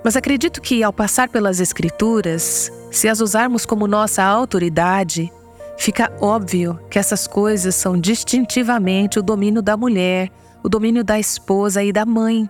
Mas 0.03 0.15
acredito 0.15 0.61
que, 0.61 0.81
ao 0.81 0.93
passar 0.93 1.29
pelas 1.29 1.59
Escrituras, 1.59 2.71
se 2.91 3.07
as 3.07 3.19
usarmos 3.19 3.65
como 3.65 3.85
nossa 3.85 4.23
autoridade, 4.23 5.31
fica 5.79 6.11
óbvio 6.19 6.77
que 6.89 6.99
essas 6.99 7.25
coisas 7.25 7.73
são 7.73 7.97
distintivamente 7.97 9.17
o 9.17 9.23
domínio 9.23 9.61
da 9.61 9.77
mulher, 9.77 10.29
o 10.61 10.67
domínio 10.67 11.05
da 11.05 11.17
esposa 11.17 11.81
e 11.81 11.93
da 11.93 12.05
mãe. 12.05 12.49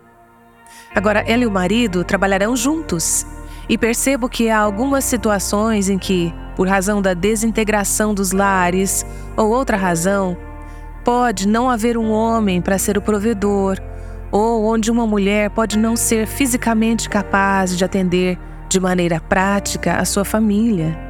Agora, 0.95 1.19
ela 1.19 1.43
e 1.43 1.45
o 1.45 1.51
marido 1.51 2.03
trabalharão 2.03 2.55
juntos, 2.55 3.27
e 3.69 3.77
percebo 3.77 4.27
que 4.27 4.49
há 4.49 4.57
algumas 4.57 5.05
situações 5.05 5.89
em 5.89 5.99
que, 5.99 6.33
por 6.55 6.67
razão 6.67 7.03
da 7.03 7.13
desintegração 7.13 8.15
dos 8.15 8.31
lares 8.31 9.05
ou 9.37 9.51
outra 9.51 9.77
razão, 9.77 10.35
pode 11.05 11.47
não 11.47 11.69
haver 11.69 11.99
um 11.99 12.09
homem 12.09 12.59
para 12.59 12.79
ser 12.79 12.97
o 12.97 13.01
provedor 13.01 13.79
ou 14.31 14.65
onde 14.65 14.89
uma 14.89 15.05
mulher 15.05 15.51
pode 15.51 15.77
não 15.77 15.95
ser 15.95 16.25
fisicamente 16.25 17.07
capaz 17.07 17.77
de 17.77 17.85
atender 17.85 18.39
de 18.67 18.79
maneira 18.79 19.19
prática 19.19 19.97
a 19.97 20.05
sua 20.05 20.25
família. 20.25 21.08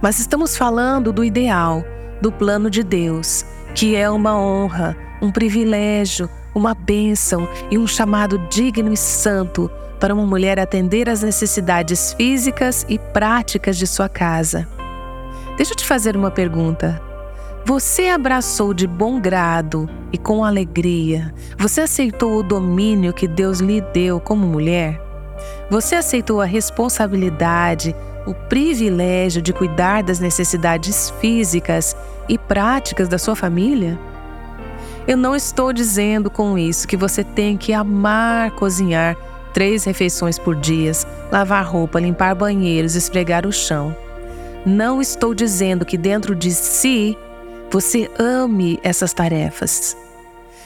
Mas 0.00 0.18
estamos 0.18 0.56
falando 0.56 1.12
do 1.12 1.22
ideal, 1.22 1.84
do 2.20 2.32
plano 2.32 2.70
de 2.70 2.82
Deus, 2.82 3.44
que 3.74 3.94
é 3.94 4.08
uma 4.08 4.38
honra, 4.38 4.96
um 5.20 5.30
privilégio, 5.30 6.28
uma 6.54 6.74
bênção 6.74 7.46
e 7.70 7.78
um 7.78 7.86
chamado 7.86 8.38
digno 8.48 8.92
e 8.92 8.96
santo 8.96 9.70
para 10.00 10.14
uma 10.14 10.26
mulher 10.26 10.58
atender 10.58 11.08
às 11.08 11.22
necessidades 11.22 12.14
físicas 12.14 12.86
e 12.88 12.98
práticas 12.98 13.76
de 13.76 13.86
sua 13.86 14.08
casa. 14.08 14.66
Deixa 15.56 15.72
eu 15.72 15.76
te 15.76 15.84
fazer 15.84 16.16
uma 16.16 16.30
pergunta. 16.30 17.00
Você 17.66 18.08
abraçou 18.08 18.72
de 18.72 18.86
bom 18.86 19.20
grado 19.20 19.88
e 20.10 20.16
com 20.16 20.42
alegria. 20.42 21.32
Você 21.58 21.82
aceitou 21.82 22.38
o 22.38 22.42
domínio 22.42 23.12
que 23.12 23.28
Deus 23.28 23.60
lhe 23.60 23.82
deu 23.82 24.18
como 24.18 24.46
mulher? 24.46 24.98
Você 25.70 25.94
aceitou 25.94 26.40
a 26.40 26.46
responsabilidade, 26.46 27.94
o 28.30 28.34
privilégio 28.48 29.42
de 29.42 29.52
cuidar 29.52 30.04
das 30.04 30.20
necessidades 30.20 31.10
físicas 31.20 31.96
e 32.28 32.38
práticas 32.38 33.08
da 33.08 33.18
sua 33.18 33.34
família? 33.34 33.98
Eu 35.04 35.16
não 35.16 35.34
estou 35.34 35.72
dizendo 35.72 36.30
com 36.30 36.56
isso 36.56 36.86
que 36.86 36.96
você 36.96 37.24
tem 37.24 37.56
que 37.56 37.72
amar 37.72 38.52
cozinhar 38.52 39.16
três 39.52 39.82
refeições 39.82 40.38
por 40.38 40.54
dia, 40.54 40.92
lavar 41.32 41.66
roupa, 41.66 41.98
limpar 41.98 42.36
banheiros, 42.36 42.94
esfregar 42.94 43.44
o 43.44 43.52
chão. 43.52 43.96
Não 44.64 45.00
estou 45.00 45.34
dizendo 45.34 45.84
que 45.84 45.98
dentro 45.98 46.36
de 46.36 46.52
si 46.52 47.18
você 47.68 48.08
ame 48.16 48.78
essas 48.84 49.12
tarefas. 49.12 49.96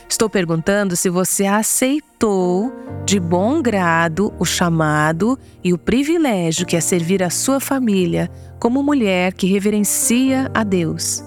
Estou 0.09 0.29
perguntando 0.29 0.95
se 0.97 1.09
você 1.09 1.47
aceitou 1.47 2.73
de 3.05 3.19
bom 3.19 3.61
grado 3.61 4.33
o 4.39 4.45
chamado 4.45 5.39
e 5.63 5.73
o 5.73 5.79
privilégio 5.79 6.67
que 6.67 6.77
é 6.77 6.81
servir 6.81 7.23
a 7.23 7.31
sua 7.31 7.59
família 7.59 8.31
como 8.61 8.83
mulher 8.83 9.33
que 9.33 9.47
reverencia 9.47 10.51
a 10.55 10.63
Deus. 10.63 11.25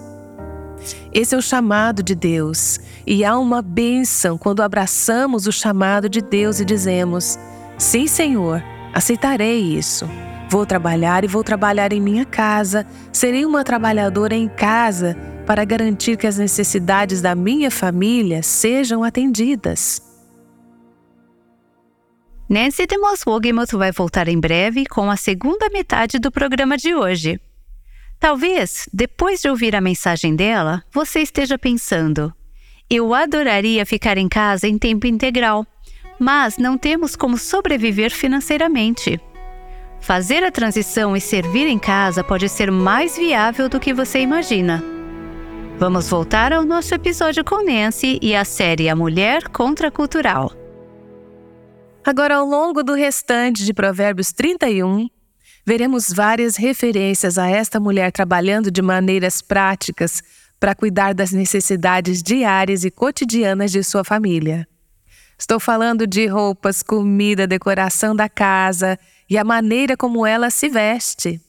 Esse 1.12 1.34
é 1.34 1.38
o 1.38 1.42
chamado 1.42 2.02
de 2.02 2.14
Deus, 2.14 2.78
e 3.06 3.24
há 3.24 3.36
uma 3.36 3.60
bênção 3.60 4.38
quando 4.38 4.62
abraçamos 4.62 5.46
o 5.46 5.52
chamado 5.52 6.08
de 6.08 6.20
Deus 6.20 6.60
e 6.60 6.64
dizemos: 6.64 7.38
Sim, 7.76 8.06
Senhor, 8.06 8.62
aceitarei 8.94 9.60
isso. 9.60 10.08
Vou 10.48 10.64
trabalhar 10.64 11.24
e 11.24 11.28
vou 11.28 11.44
trabalhar 11.44 11.92
em 11.92 12.00
minha 12.00 12.24
casa, 12.24 12.86
serei 13.12 13.44
uma 13.44 13.64
trabalhadora 13.64 14.34
em 14.34 14.48
casa 14.48 15.16
para 15.48 15.64
garantir 15.64 16.18
que 16.18 16.26
as 16.26 16.36
necessidades 16.36 17.22
da 17.22 17.34
minha 17.34 17.70
família 17.70 18.42
sejam 18.42 19.02
atendidas. 19.02 19.98
Nancy 22.46 22.86
DeMoss 22.86 23.24
Wogemuth 23.26 23.72
vai 23.72 23.90
voltar 23.90 24.28
em 24.28 24.38
breve 24.38 24.84
com 24.84 25.10
a 25.10 25.16
segunda 25.16 25.70
metade 25.70 26.18
do 26.18 26.30
programa 26.30 26.76
de 26.76 26.94
hoje. 26.94 27.40
Talvez, 28.20 28.90
depois 28.92 29.40
de 29.40 29.48
ouvir 29.48 29.74
a 29.74 29.80
mensagem 29.80 30.36
dela, 30.36 30.84
você 30.92 31.20
esteja 31.20 31.56
pensando: 31.56 32.30
Eu 32.90 33.14
adoraria 33.14 33.86
ficar 33.86 34.18
em 34.18 34.28
casa 34.28 34.68
em 34.68 34.76
tempo 34.76 35.06
integral, 35.06 35.66
mas 36.18 36.58
não 36.58 36.76
temos 36.76 37.16
como 37.16 37.38
sobreviver 37.38 38.10
financeiramente. 38.10 39.18
Fazer 39.98 40.44
a 40.44 40.52
transição 40.52 41.16
e 41.16 41.22
servir 41.22 41.66
em 41.66 41.78
casa 41.78 42.22
pode 42.22 42.50
ser 42.50 42.70
mais 42.70 43.16
viável 43.16 43.66
do 43.66 43.80
que 43.80 43.94
você 43.94 44.20
imagina. 44.20 44.97
Vamos 45.78 46.08
voltar 46.08 46.52
ao 46.52 46.64
nosso 46.64 46.92
episódio 46.92 47.44
com 47.44 47.64
Nancy 47.64 48.18
e 48.20 48.34
a 48.34 48.44
série 48.44 48.88
A 48.88 48.96
Mulher 48.96 49.46
Contracultural. 49.46 50.50
Agora, 52.04 52.38
ao 52.38 52.44
longo 52.44 52.82
do 52.82 52.94
restante 52.94 53.64
de 53.64 53.72
Provérbios 53.72 54.32
31, 54.32 55.08
veremos 55.64 56.12
várias 56.12 56.56
referências 56.56 57.38
a 57.38 57.48
esta 57.48 57.78
mulher 57.78 58.10
trabalhando 58.10 58.72
de 58.72 58.82
maneiras 58.82 59.40
práticas 59.40 60.20
para 60.58 60.74
cuidar 60.74 61.14
das 61.14 61.30
necessidades 61.30 62.24
diárias 62.24 62.82
e 62.84 62.90
cotidianas 62.90 63.70
de 63.70 63.84
sua 63.84 64.02
família. 64.02 64.66
Estou 65.38 65.60
falando 65.60 66.08
de 66.08 66.26
roupas, 66.26 66.82
comida, 66.82 67.46
decoração 67.46 68.16
da 68.16 68.28
casa 68.28 68.98
e 69.30 69.38
a 69.38 69.44
maneira 69.44 69.96
como 69.96 70.26
ela 70.26 70.50
se 70.50 70.68
veste. 70.68 71.40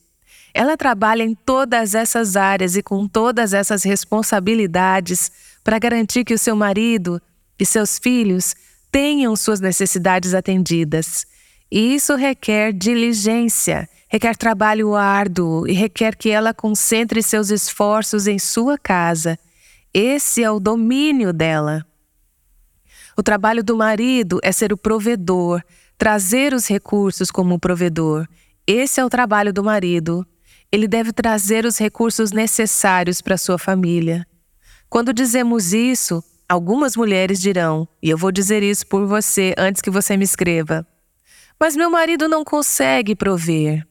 Ela 0.59 0.75
trabalha 0.75 1.23
em 1.23 1.33
todas 1.33 1.95
essas 1.95 2.35
áreas 2.35 2.75
e 2.75 2.83
com 2.83 3.07
todas 3.07 3.53
essas 3.53 3.81
responsabilidades 3.81 5.31
para 5.63 5.79
garantir 5.79 6.25
que 6.25 6.33
o 6.33 6.37
seu 6.37 6.53
marido 6.53 7.21
e 7.57 7.65
seus 7.65 7.97
filhos 7.97 8.57
tenham 8.91 9.37
suas 9.37 9.61
necessidades 9.61 10.33
atendidas. 10.33 11.25
E 11.71 11.95
isso 11.95 12.13
requer 12.13 12.73
diligência, 12.73 13.87
requer 14.09 14.35
trabalho 14.35 14.95
árduo 14.95 15.65
e 15.65 15.71
requer 15.71 16.13
que 16.17 16.29
ela 16.29 16.53
concentre 16.53 17.23
seus 17.23 17.51
esforços 17.51 18.27
em 18.27 18.37
sua 18.37 18.77
casa. 18.77 19.39
Esse 19.93 20.43
é 20.43 20.51
o 20.51 20.59
domínio 20.59 21.31
dela. 21.31 21.85
O 23.15 23.23
trabalho 23.23 23.63
do 23.63 23.77
marido 23.77 24.41
é 24.43 24.51
ser 24.51 24.73
o 24.73 24.77
provedor, 24.77 25.63
trazer 25.97 26.53
os 26.53 26.67
recursos 26.67 27.31
como 27.31 27.57
provedor. 27.57 28.27
Esse 28.67 28.99
é 28.99 29.05
o 29.05 29.09
trabalho 29.09 29.53
do 29.53 29.63
marido. 29.63 30.27
Ele 30.71 30.88
deve 30.88 31.11
trazer 31.11 31.65
os 31.65 31.77
recursos 31.77 32.31
necessários 32.31 33.21
para 33.21 33.38
sua 33.38 33.57
família. 33.57 34.25
Quando 34.88 35.13
dizemos 35.13 35.73
isso, 35.73 36.23
algumas 36.47 36.95
mulheres 36.95 37.39
dirão, 37.39 37.88
e 38.01 38.09
eu 38.09 38.17
vou 38.17 38.31
dizer 38.31 38.61
isso 38.61 38.85
por 38.85 39.05
você 39.07 39.53
antes 39.57 39.81
que 39.81 39.89
você 39.89 40.15
me 40.15 40.23
escreva: 40.23 40.85
Mas 41.59 41.75
meu 41.75 41.89
marido 41.89 42.27
não 42.27 42.43
consegue 42.43 43.15
prover. 43.15 43.85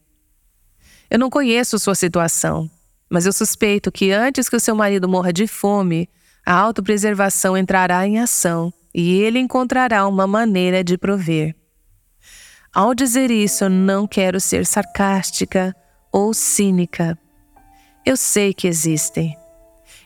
Eu 1.09 1.19
não 1.19 1.29
conheço 1.29 1.79
sua 1.79 1.95
situação, 1.95 2.69
mas 3.09 3.25
eu 3.25 3.33
suspeito 3.33 3.91
que 3.91 4.11
antes 4.11 4.47
que 4.47 4.55
o 4.55 4.59
seu 4.59 4.75
marido 4.75 5.09
morra 5.09 5.33
de 5.33 5.47
fome, 5.47 6.07
a 6.45 6.53
autopreservação 6.53 7.57
entrará 7.57 8.07
em 8.07 8.19
ação 8.19 8.71
e 8.93 9.19
ele 9.19 9.39
encontrará 9.39 10.07
uma 10.07 10.25
maneira 10.25 10.83
de 10.83 10.97
prover. 10.97 11.55
Ao 12.71 12.93
dizer 12.93 13.31
isso, 13.31 13.65
eu 13.65 13.69
não 13.69 14.07
quero 14.07 14.39
ser 14.39 14.65
sarcástica 14.65 15.75
ou 16.11 16.33
cínica. 16.33 17.17
Eu 18.05 18.17
sei 18.17 18.53
que 18.53 18.67
existem. 18.67 19.37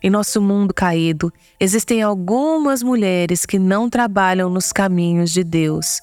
Em 0.02 0.10
nosso 0.10 0.42
mundo 0.42 0.74
caído, 0.74 1.32
existem 1.60 2.02
algumas 2.02 2.84
mulheres 2.84 3.46
que 3.46 3.58
não 3.58 3.90
trabalham 3.90 4.50
nos 4.50 4.74
caminhos 4.74 5.32
de 5.32 5.44
Deus. 5.44 6.02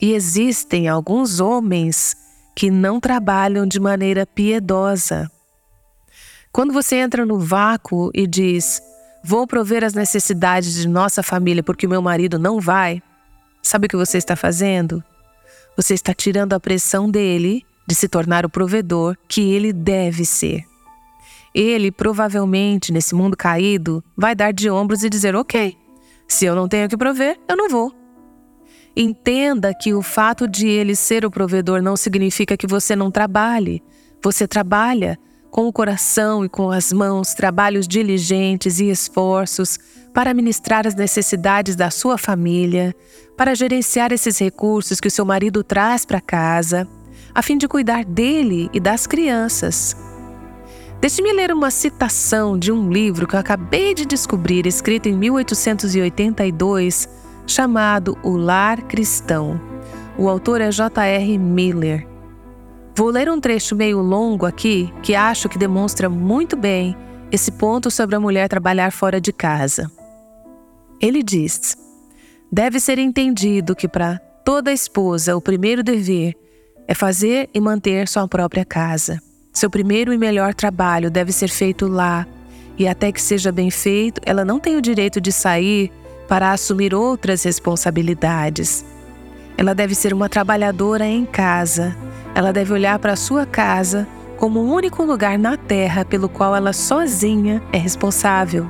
E 0.00 0.12
existem 0.12 0.88
alguns 0.88 1.40
homens 1.40 2.16
que 2.54 2.70
não 2.70 3.00
trabalham 3.00 3.66
de 3.66 3.80
maneira 3.80 4.26
piedosa. 4.26 5.30
Quando 6.52 6.72
você 6.72 6.96
entra 6.96 7.26
no 7.26 7.38
vácuo 7.38 8.10
e 8.14 8.26
diz: 8.26 8.80
Vou 9.24 9.46
prover 9.46 9.82
as 9.82 9.94
necessidades 9.94 10.74
de 10.74 10.86
nossa 10.86 11.22
família 11.22 11.62
porque 11.62 11.88
meu 11.88 12.02
marido 12.02 12.38
não 12.38 12.60
vai, 12.60 13.02
sabe 13.62 13.86
o 13.86 13.88
que 13.88 13.96
você 13.96 14.18
está 14.18 14.36
fazendo? 14.36 15.02
Você 15.76 15.94
está 15.94 16.12
tirando 16.12 16.52
a 16.52 16.60
pressão 16.60 17.10
dele 17.10 17.64
de 17.92 17.96
se 17.96 18.08
tornar 18.08 18.46
o 18.46 18.48
provedor 18.48 19.18
que 19.28 19.52
ele 19.52 19.70
deve 19.70 20.24
ser. 20.24 20.64
Ele 21.54 21.92
provavelmente, 21.92 22.90
nesse 22.90 23.14
mundo 23.14 23.36
caído, 23.36 24.02
vai 24.16 24.34
dar 24.34 24.50
de 24.50 24.70
ombros 24.70 25.04
e 25.04 25.10
dizer: 25.10 25.36
Ok, 25.36 25.76
se 26.26 26.46
eu 26.46 26.54
não 26.54 26.66
tenho 26.66 26.88
que 26.88 26.96
prover, 26.96 27.38
eu 27.46 27.54
não 27.54 27.68
vou. 27.68 27.92
Entenda 28.96 29.74
que 29.74 29.92
o 29.92 30.00
fato 30.00 30.48
de 30.48 30.66
ele 30.66 30.96
ser 30.96 31.26
o 31.26 31.30
provedor 31.30 31.82
não 31.82 31.94
significa 31.94 32.56
que 32.56 32.66
você 32.66 32.96
não 32.96 33.10
trabalhe. 33.10 33.82
Você 34.22 34.48
trabalha 34.48 35.18
com 35.50 35.68
o 35.68 35.72
coração 35.72 36.46
e 36.46 36.48
com 36.48 36.70
as 36.70 36.94
mãos, 36.94 37.34
trabalhos 37.34 37.86
diligentes 37.86 38.80
e 38.80 38.88
esforços 38.88 39.78
para 40.14 40.32
ministrar 40.32 40.86
as 40.86 40.94
necessidades 40.94 41.76
da 41.76 41.90
sua 41.90 42.16
família, 42.16 42.96
para 43.36 43.54
gerenciar 43.54 44.12
esses 44.12 44.38
recursos 44.38 44.98
que 44.98 45.08
o 45.08 45.10
seu 45.10 45.26
marido 45.26 45.62
traz 45.62 46.06
para 46.06 46.22
casa, 46.22 46.88
a 47.34 47.42
fim 47.42 47.56
de 47.56 47.66
cuidar 47.66 48.04
dele 48.04 48.68
e 48.72 48.80
das 48.80 49.06
crianças. 49.06 49.96
Deixe-me 51.00 51.32
ler 51.32 51.52
uma 51.52 51.70
citação 51.70 52.56
de 52.56 52.70
um 52.70 52.90
livro 52.90 53.26
que 53.26 53.34
eu 53.34 53.40
acabei 53.40 53.92
de 53.94 54.06
descobrir, 54.06 54.66
escrito 54.66 55.08
em 55.08 55.12
1882, 55.12 57.08
chamado 57.46 58.16
O 58.22 58.36
Lar 58.36 58.82
Cristão. 58.82 59.60
O 60.16 60.28
autor 60.28 60.60
é 60.60 60.70
J.R. 60.70 61.38
Miller. 61.38 62.06
Vou 62.94 63.08
ler 63.08 63.28
um 63.28 63.40
trecho 63.40 63.74
meio 63.74 64.00
longo 64.00 64.46
aqui 64.46 64.92
que 65.02 65.14
acho 65.14 65.48
que 65.48 65.58
demonstra 65.58 66.08
muito 66.08 66.56
bem 66.56 66.96
esse 67.32 67.50
ponto 67.50 67.90
sobre 67.90 68.14
a 68.14 68.20
mulher 68.20 68.48
trabalhar 68.48 68.92
fora 68.92 69.20
de 69.20 69.32
casa. 69.32 69.90
Ele 71.00 71.22
diz: 71.22 71.76
Deve 72.52 72.78
ser 72.78 72.98
entendido 72.98 73.74
que 73.74 73.88
para 73.88 74.18
toda 74.44 74.72
esposa 74.72 75.34
o 75.34 75.40
primeiro 75.40 75.82
dever 75.82 76.36
é 76.86 76.94
fazer 76.94 77.48
e 77.54 77.60
manter 77.60 78.08
sua 78.08 78.26
própria 78.26 78.64
casa. 78.64 79.20
Seu 79.52 79.68
primeiro 79.68 80.12
e 80.12 80.18
melhor 80.18 80.54
trabalho 80.54 81.10
deve 81.10 81.32
ser 81.32 81.48
feito 81.48 81.86
lá, 81.86 82.26
e 82.78 82.88
até 82.88 83.12
que 83.12 83.20
seja 83.20 83.52
bem 83.52 83.70
feito, 83.70 84.20
ela 84.24 84.44
não 84.44 84.58
tem 84.58 84.76
o 84.76 84.82
direito 84.82 85.20
de 85.20 85.30
sair 85.30 85.92
para 86.28 86.52
assumir 86.52 86.94
outras 86.94 87.42
responsabilidades. 87.42 88.84
Ela 89.56 89.74
deve 89.74 89.94
ser 89.94 90.14
uma 90.14 90.28
trabalhadora 90.28 91.06
em 91.06 91.26
casa. 91.26 91.94
Ela 92.34 92.52
deve 92.52 92.72
olhar 92.72 92.98
para 92.98 93.16
sua 93.16 93.44
casa 93.44 94.08
como 94.38 94.60
o 94.60 94.72
único 94.72 95.04
lugar 95.04 95.38
na 95.38 95.56
terra 95.56 96.04
pelo 96.04 96.28
qual 96.28 96.56
ela 96.56 96.72
sozinha 96.72 97.62
é 97.72 97.78
responsável 97.78 98.68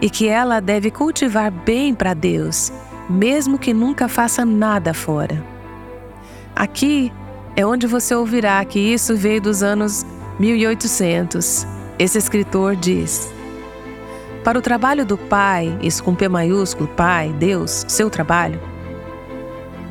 e 0.00 0.08
que 0.08 0.28
ela 0.28 0.60
deve 0.60 0.90
cultivar 0.90 1.50
bem 1.50 1.94
para 1.94 2.14
Deus, 2.14 2.72
mesmo 3.08 3.58
que 3.58 3.74
nunca 3.74 4.08
faça 4.08 4.44
nada 4.44 4.94
fora. 4.94 5.42
Aqui 6.54 7.12
é 7.56 7.66
onde 7.66 7.86
você 7.86 8.14
ouvirá 8.14 8.64
que 8.64 8.78
isso 8.78 9.16
veio 9.16 9.40
dos 9.40 9.62
anos 9.62 10.04
1800. 10.38 11.66
Esse 11.98 12.18
escritor 12.18 12.76
diz: 12.76 13.30
Para 14.44 14.58
o 14.58 14.62
trabalho 14.62 15.04
do 15.04 15.18
Pai, 15.18 15.76
isso 15.82 16.02
com 16.02 16.14
P 16.14 16.28
maiúsculo, 16.28 16.88
Pai, 16.88 17.34
Deus, 17.38 17.84
seu 17.88 18.08
trabalho, 18.08 18.60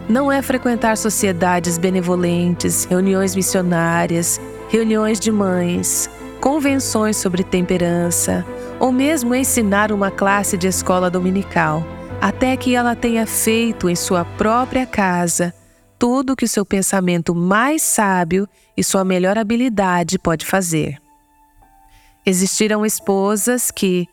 não 0.08 0.32
é 0.32 0.42
frequentar 0.42 0.98
sociedades 0.98 1.78
benevolentes, 1.78 2.86
reuniões 2.86 3.36
missionárias, 3.36 4.42
reuniões 4.70 5.20
de 5.20 5.32
mães, 5.32 6.10
convenções 6.42 7.18
sobre 7.18 7.44
temperança, 7.44 8.44
ou 8.80 8.92
mesmo 8.92 9.36
ensinar 9.36 9.92
uma 9.92 10.10
classe 10.10 10.58
de 10.58 10.68
escola 10.68 11.12
dominical, 11.12 11.86
até 12.20 12.58
que 12.58 12.74
ela 12.74 12.96
tenha 12.96 13.28
feito 13.28 13.88
em 13.88 13.96
sua 13.96 14.26
própria 14.26 14.86
casa 14.86 15.54
tudo 16.00 16.32
o 16.32 16.36
que 16.36 16.48
seu 16.48 16.66
pensamento 16.66 17.36
mais 17.36 17.82
sábio 17.82 18.48
e 18.76 18.84
sua 18.84 19.04
melhor 19.04 19.38
habilidade 19.38 20.18
pode 20.18 20.46
fazer. 20.46 20.98
Existiram 22.26 22.86
esposas 22.86 23.70
que, 23.70 24.08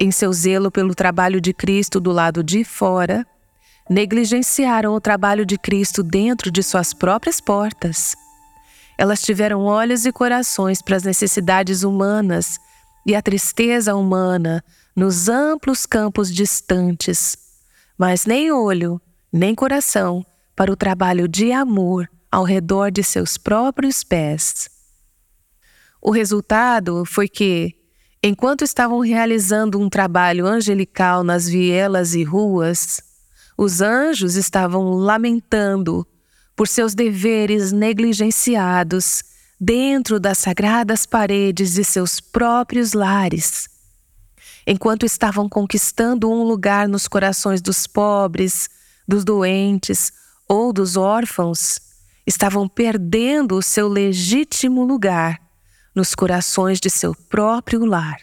em 0.00 0.12
seu 0.12 0.32
zelo 0.32 0.70
pelo 0.70 0.94
trabalho 0.94 1.40
de 1.40 1.52
Cristo 1.52 1.98
do 1.98 2.12
lado 2.12 2.44
de 2.44 2.62
fora, 2.62 3.26
negligenciaram 3.90 4.94
o 4.94 5.00
trabalho 5.00 5.44
de 5.44 5.58
Cristo 5.58 6.04
dentro 6.04 6.50
de 6.50 6.62
suas 6.62 6.94
próprias 6.94 7.40
portas. 7.40 8.14
Elas 8.96 9.20
tiveram 9.20 9.64
olhos 9.64 10.06
e 10.06 10.12
corações 10.12 10.80
para 10.80 10.96
as 10.96 11.02
necessidades 11.02 11.82
humanas 11.82 12.60
e 13.04 13.16
a 13.16 13.22
tristeza 13.22 13.96
humana 13.96 14.62
nos 14.94 15.28
amplos 15.28 15.86
campos 15.86 16.32
distantes, 16.32 17.36
mas 17.98 18.26
nem 18.26 18.52
olho, 18.52 19.00
nem 19.32 19.54
coração 19.54 20.24
para 20.54 20.72
o 20.72 20.76
trabalho 20.76 21.26
de 21.26 21.52
amor 21.52 22.08
ao 22.30 22.44
redor 22.44 22.90
de 22.90 23.02
seus 23.02 23.36
próprios 23.36 24.02
pés. 24.02 24.68
O 26.00 26.10
resultado 26.10 27.04
foi 27.04 27.28
que, 27.28 27.74
enquanto 28.22 28.64
estavam 28.64 29.00
realizando 29.00 29.78
um 29.78 29.88
trabalho 29.88 30.46
angelical 30.46 31.22
nas 31.22 31.48
vielas 31.48 32.14
e 32.14 32.24
ruas, 32.24 33.00
os 33.56 33.80
anjos 33.80 34.34
estavam 34.34 34.94
lamentando 34.94 36.06
por 36.56 36.66
seus 36.66 36.94
deveres 36.94 37.70
negligenciados 37.70 39.22
dentro 39.60 40.18
das 40.18 40.38
sagradas 40.38 41.06
paredes 41.06 41.74
de 41.74 41.84
seus 41.84 42.20
próprios 42.20 42.94
lares. 42.94 43.68
enquanto 44.64 45.04
estavam 45.04 45.48
conquistando 45.48 46.30
um 46.30 46.44
lugar 46.44 46.88
nos 46.88 47.08
corações 47.08 47.60
dos 47.60 47.88
pobres, 47.88 48.70
dos 49.08 49.24
doentes 49.24 50.12
ou 50.52 50.70
dos 50.70 50.98
órfãos, 50.98 51.80
estavam 52.26 52.68
perdendo 52.68 53.56
o 53.56 53.62
seu 53.62 53.88
legítimo 53.88 54.84
lugar 54.84 55.40
nos 55.94 56.14
corações 56.14 56.78
de 56.78 56.90
seu 56.90 57.14
próprio 57.14 57.86
lar. 57.86 58.20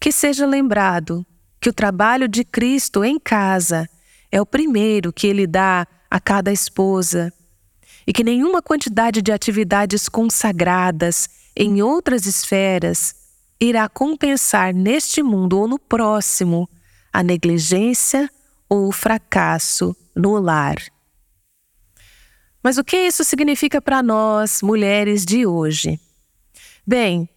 Que 0.00 0.10
seja 0.10 0.46
lembrado 0.46 1.26
que 1.60 1.68
o 1.68 1.74
trabalho 1.74 2.26
de 2.26 2.42
Cristo 2.42 3.04
em 3.04 3.18
casa 3.20 3.86
é 4.32 4.40
o 4.40 4.46
primeiro 4.46 5.12
que 5.12 5.26
ele 5.26 5.46
dá 5.46 5.86
a 6.10 6.18
cada 6.18 6.50
esposa 6.50 7.30
e 8.06 8.14
que 8.14 8.24
nenhuma 8.24 8.62
quantidade 8.62 9.20
de 9.20 9.30
atividades 9.30 10.08
consagradas 10.08 11.28
em 11.54 11.82
outras 11.82 12.24
esferas 12.24 13.14
irá 13.60 13.86
compensar 13.90 14.72
neste 14.72 15.22
mundo 15.22 15.58
ou 15.58 15.68
no 15.68 15.78
próximo 15.78 16.66
a 17.12 17.22
negligência 17.22 18.30
ou 18.70 18.88
o 18.88 18.92
fracasso 18.92 19.94
no 20.16 20.40
lar. 20.40 20.78
Mas 22.62 22.76
o 22.76 22.84
que 22.84 22.96
isso 22.96 23.24
significa 23.24 23.80
para 23.80 24.02
nós, 24.02 24.60
mulheres 24.62 25.24
de 25.24 25.46
hoje? 25.46 25.98
Bem, 26.86 27.28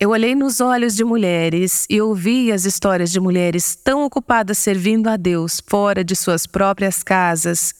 eu 0.00 0.10
olhei 0.10 0.34
nos 0.34 0.60
olhos 0.60 0.96
de 0.96 1.04
mulheres 1.04 1.86
e 1.88 2.00
ouvi 2.00 2.50
as 2.50 2.64
histórias 2.64 3.10
de 3.12 3.20
mulheres 3.20 3.76
tão 3.76 4.04
ocupadas 4.04 4.58
servindo 4.58 5.08
a 5.08 5.16
Deus 5.16 5.62
fora 5.66 6.02
de 6.02 6.16
suas 6.16 6.46
próprias 6.46 7.02
casas, 7.02 7.74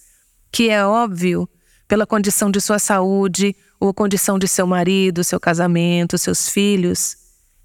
que 0.52 0.70
é 0.70 0.84
óbvio, 0.84 1.48
pela 1.88 2.06
condição 2.06 2.50
de 2.50 2.60
sua 2.60 2.78
saúde 2.78 3.56
ou 3.80 3.92
condição 3.92 4.38
de 4.38 4.46
seu 4.46 4.66
marido, 4.66 5.24
seu 5.24 5.40
casamento, 5.40 6.16
seus 6.18 6.48
filhos, 6.48 7.16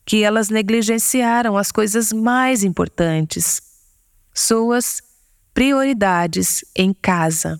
que 0.05 0.23
elas 0.23 0.49
negligenciaram 0.49 1.55
as 1.55 1.71
coisas 1.71 2.11
mais 2.11 2.63
importantes, 2.63 3.61
suas 4.33 5.01
prioridades 5.53 6.65
em 6.75 6.93
casa. 6.93 7.59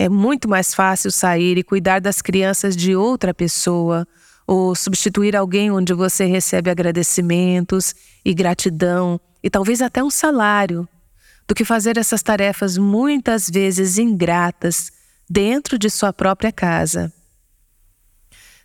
É 0.00 0.08
muito 0.08 0.48
mais 0.48 0.72
fácil 0.72 1.10
sair 1.10 1.58
e 1.58 1.62
cuidar 1.62 2.00
das 2.00 2.22
crianças 2.22 2.74
de 2.74 2.96
outra 2.96 3.34
pessoa 3.34 4.08
ou 4.46 4.74
substituir 4.74 5.36
alguém 5.36 5.70
onde 5.70 5.92
você 5.92 6.24
recebe 6.24 6.70
agradecimentos 6.70 7.94
e 8.24 8.32
gratidão 8.32 9.20
e 9.42 9.50
talvez 9.50 9.82
até 9.82 10.02
um 10.02 10.08
salário, 10.08 10.88
do 11.46 11.54
que 11.54 11.66
fazer 11.66 11.98
essas 11.98 12.22
tarefas 12.22 12.78
muitas 12.78 13.50
vezes 13.50 13.98
ingratas 13.98 14.90
dentro 15.28 15.78
de 15.78 15.90
sua 15.90 16.14
própria 16.14 16.50
casa. 16.50 17.12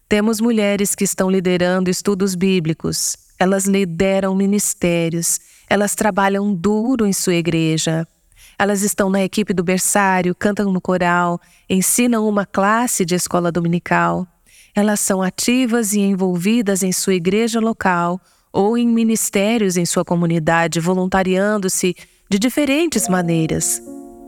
Temos 0.08 0.39
mulheres 0.39 0.95
que 0.95 1.04
estão 1.04 1.30
liderando 1.30 1.89
estudos 1.89 2.34
bíblicos, 2.34 3.17
elas 3.38 3.65
lideram 3.65 4.34
ministérios, 4.34 5.41
elas 5.69 5.95
trabalham 5.95 6.56
duro 6.56 7.06
em 7.06 7.12
sua 7.12 7.36
igreja, 7.36 8.08
elas 8.57 8.81
estão 8.81 9.09
na 9.09 9.23
equipe 9.23 9.53
do 9.53 9.63
berçário, 9.63 10.35
cantam 10.35 10.71
no 10.71 10.79
coral, 10.79 11.39
ensinam 11.69 12.27
uma 12.27 12.45
classe 12.45 13.03
de 13.03 13.15
escola 13.15 13.51
dominical. 13.51 14.27
Elas 14.73 14.99
são 14.99 15.21
ativas 15.21 15.93
e 15.93 15.99
envolvidas 15.99 16.83
em 16.83 16.91
sua 16.91 17.15
igreja 17.15 17.59
local 17.59 18.19
ou 18.51 18.77
em 18.77 18.87
ministérios 18.87 19.75
em 19.75 19.85
sua 19.85 20.05
comunidade, 20.05 20.79
voluntariando-se 20.79 21.95
de 22.29 22.39
diferentes 22.39 23.09
maneiras. 23.09 23.81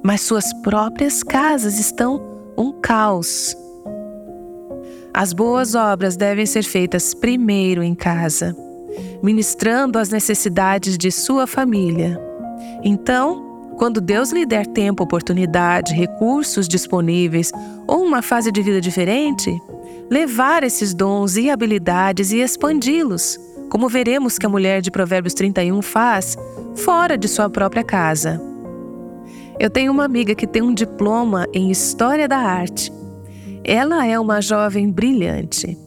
Mas 0.03 0.21
suas 0.21 0.53
próprias 0.61 1.23
casas 1.23 1.79
estão 1.79 2.21
um 2.57 2.73
caos. 2.81 3.55
As 5.13 5.33
boas 5.33 5.75
obras 5.75 6.15
devem 6.15 6.45
ser 6.45 6.63
feitas 6.63 7.13
primeiro 7.13 7.81
em 7.81 7.95
casa, 7.95 8.55
ministrando 9.23 9.97
as 9.97 10.09
necessidades 10.09 10.97
de 10.97 11.11
sua 11.11 11.47
família. 11.47 12.21
Então, 12.83 13.46
quando 13.77 14.01
Deus 14.01 14.31
lhe 14.31 14.45
der 14.45 14.65
tempo, 14.65 15.03
oportunidade, 15.03 15.93
recursos 15.93 16.67
disponíveis 16.67 17.51
ou 17.85 18.03
uma 18.03 18.23
fase 18.23 18.51
de 18.51 18.61
vida 18.61 18.81
diferente, 18.81 19.55
levar 20.09 20.63
esses 20.63 20.93
dons 20.93 21.37
e 21.37 21.49
habilidades 21.49 22.31
e 22.31 22.39
expandi-los, 22.39 23.39
como 23.69 23.87
veremos 23.87 24.39
que 24.39 24.45
a 24.45 24.49
mulher 24.49 24.81
de 24.81 24.89
Provérbios 24.89 25.35
31 25.35 25.81
faz 25.81 26.35
fora 26.75 27.17
de 27.17 27.27
sua 27.27 27.49
própria 27.49 27.83
casa. 27.83 28.41
Eu 29.59 29.69
tenho 29.69 29.91
uma 29.91 30.05
amiga 30.05 30.33
que 30.33 30.47
tem 30.47 30.61
um 30.61 30.73
diploma 30.73 31.45
em 31.53 31.69
História 31.69 32.27
da 32.27 32.37
Arte. 32.37 32.91
Ela 33.63 34.05
é 34.05 34.19
uma 34.19 34.41
jovem 34.41 34.89
brilhante. 34.89 35.77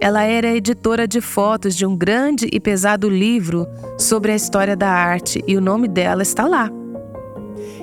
Ela 0.00 0.22
era 0.22 0.54
editora 0.54 1.08
de 1.08 1.20
fotos 1.20 1.74
de 1.74 1.86
um 1.86 1.96
grande 1.96 2.48
e 2.52 2.60
pesado 2.60 3.08
livro 3.08 3.66
sobre 3.98 4.32
a 4.32 4.36
história 4.36 4.76
da 4.76 4.88
arte 4.88 5.42
e 5.46 5.56
o 5.56 5.60
nome 5.60 5.88
dela 5.88 6.22
está 6.22 6.46
lá. 6.46 6.70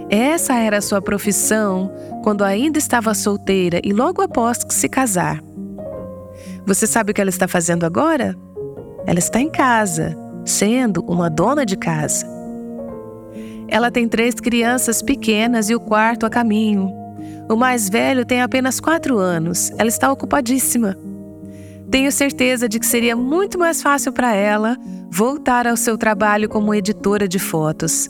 Essa 0.10 0.54
era 0.56 0.82
sua 0.82 1.02
profissão 1.02 1.92
quando 2.24 2.44
ainda 2.44 2.78
estava 2.78 3.14
solteira 3.14 3.82
e 3.84 3.92
logo 3.92 4.22
após 4.22 4.60
se 4.70 4.88
casar. 4.88 5.42
Você 6.66 6.86
sabe 6.86 7.12
o 7.12 7.14
que 7.14 7.22
ela 7.22 7.30
está 7.30 7.48
fazendo 7.48 7.86
agora? 7.86 8.36
Ela 9.08 9.20
está 9.20 9.40
em 9.40 9.50
casa, 9.50 10.16
sendo 10.46 11.04
uma 11.06 11.30
dona 11.30 11.66
de 11.66 11.76
casa. 11.76 12.26
Ela 13.68 13.90
tem 13.90 14.08
três 14.08 14.36
crianças 14.36 15.02
pequenas 15.02 15.70
e 15.70 15.76
o 15.76 15.80
quarto 15.80 16.26
a 16.26 16.30
caminho. 16.30 16.92
O 17.50 17.56
mais 17.56 17.90
velho 17.90 18.26
tem 18.26 18.42
apenas 18.42 18.80
quatro 18.80 19.18
anos. 19.18 19.72
Ela 19.78 19.90
está 19.90 20.12
ocupadíssima. 20.12 20.96
Tenho 21.90 22.12
certeza 22.12 22.70
de 22.70 22.80
que 22.80 22.86
seria 22.86 23.16
muito 23.16 23.58
mais 23.58 23.82
fácil 23.82 24.12
para 24.12 24.34
ela 24.34 24.78
voltar 25.10 25.66
ao 25.66 25.78
seu 25.78 25.98
trabalho 25.98 26.50
como 26.50 26.74
editora 26.76 27.28
de 27.28 27.40
fotos 27.40 28.10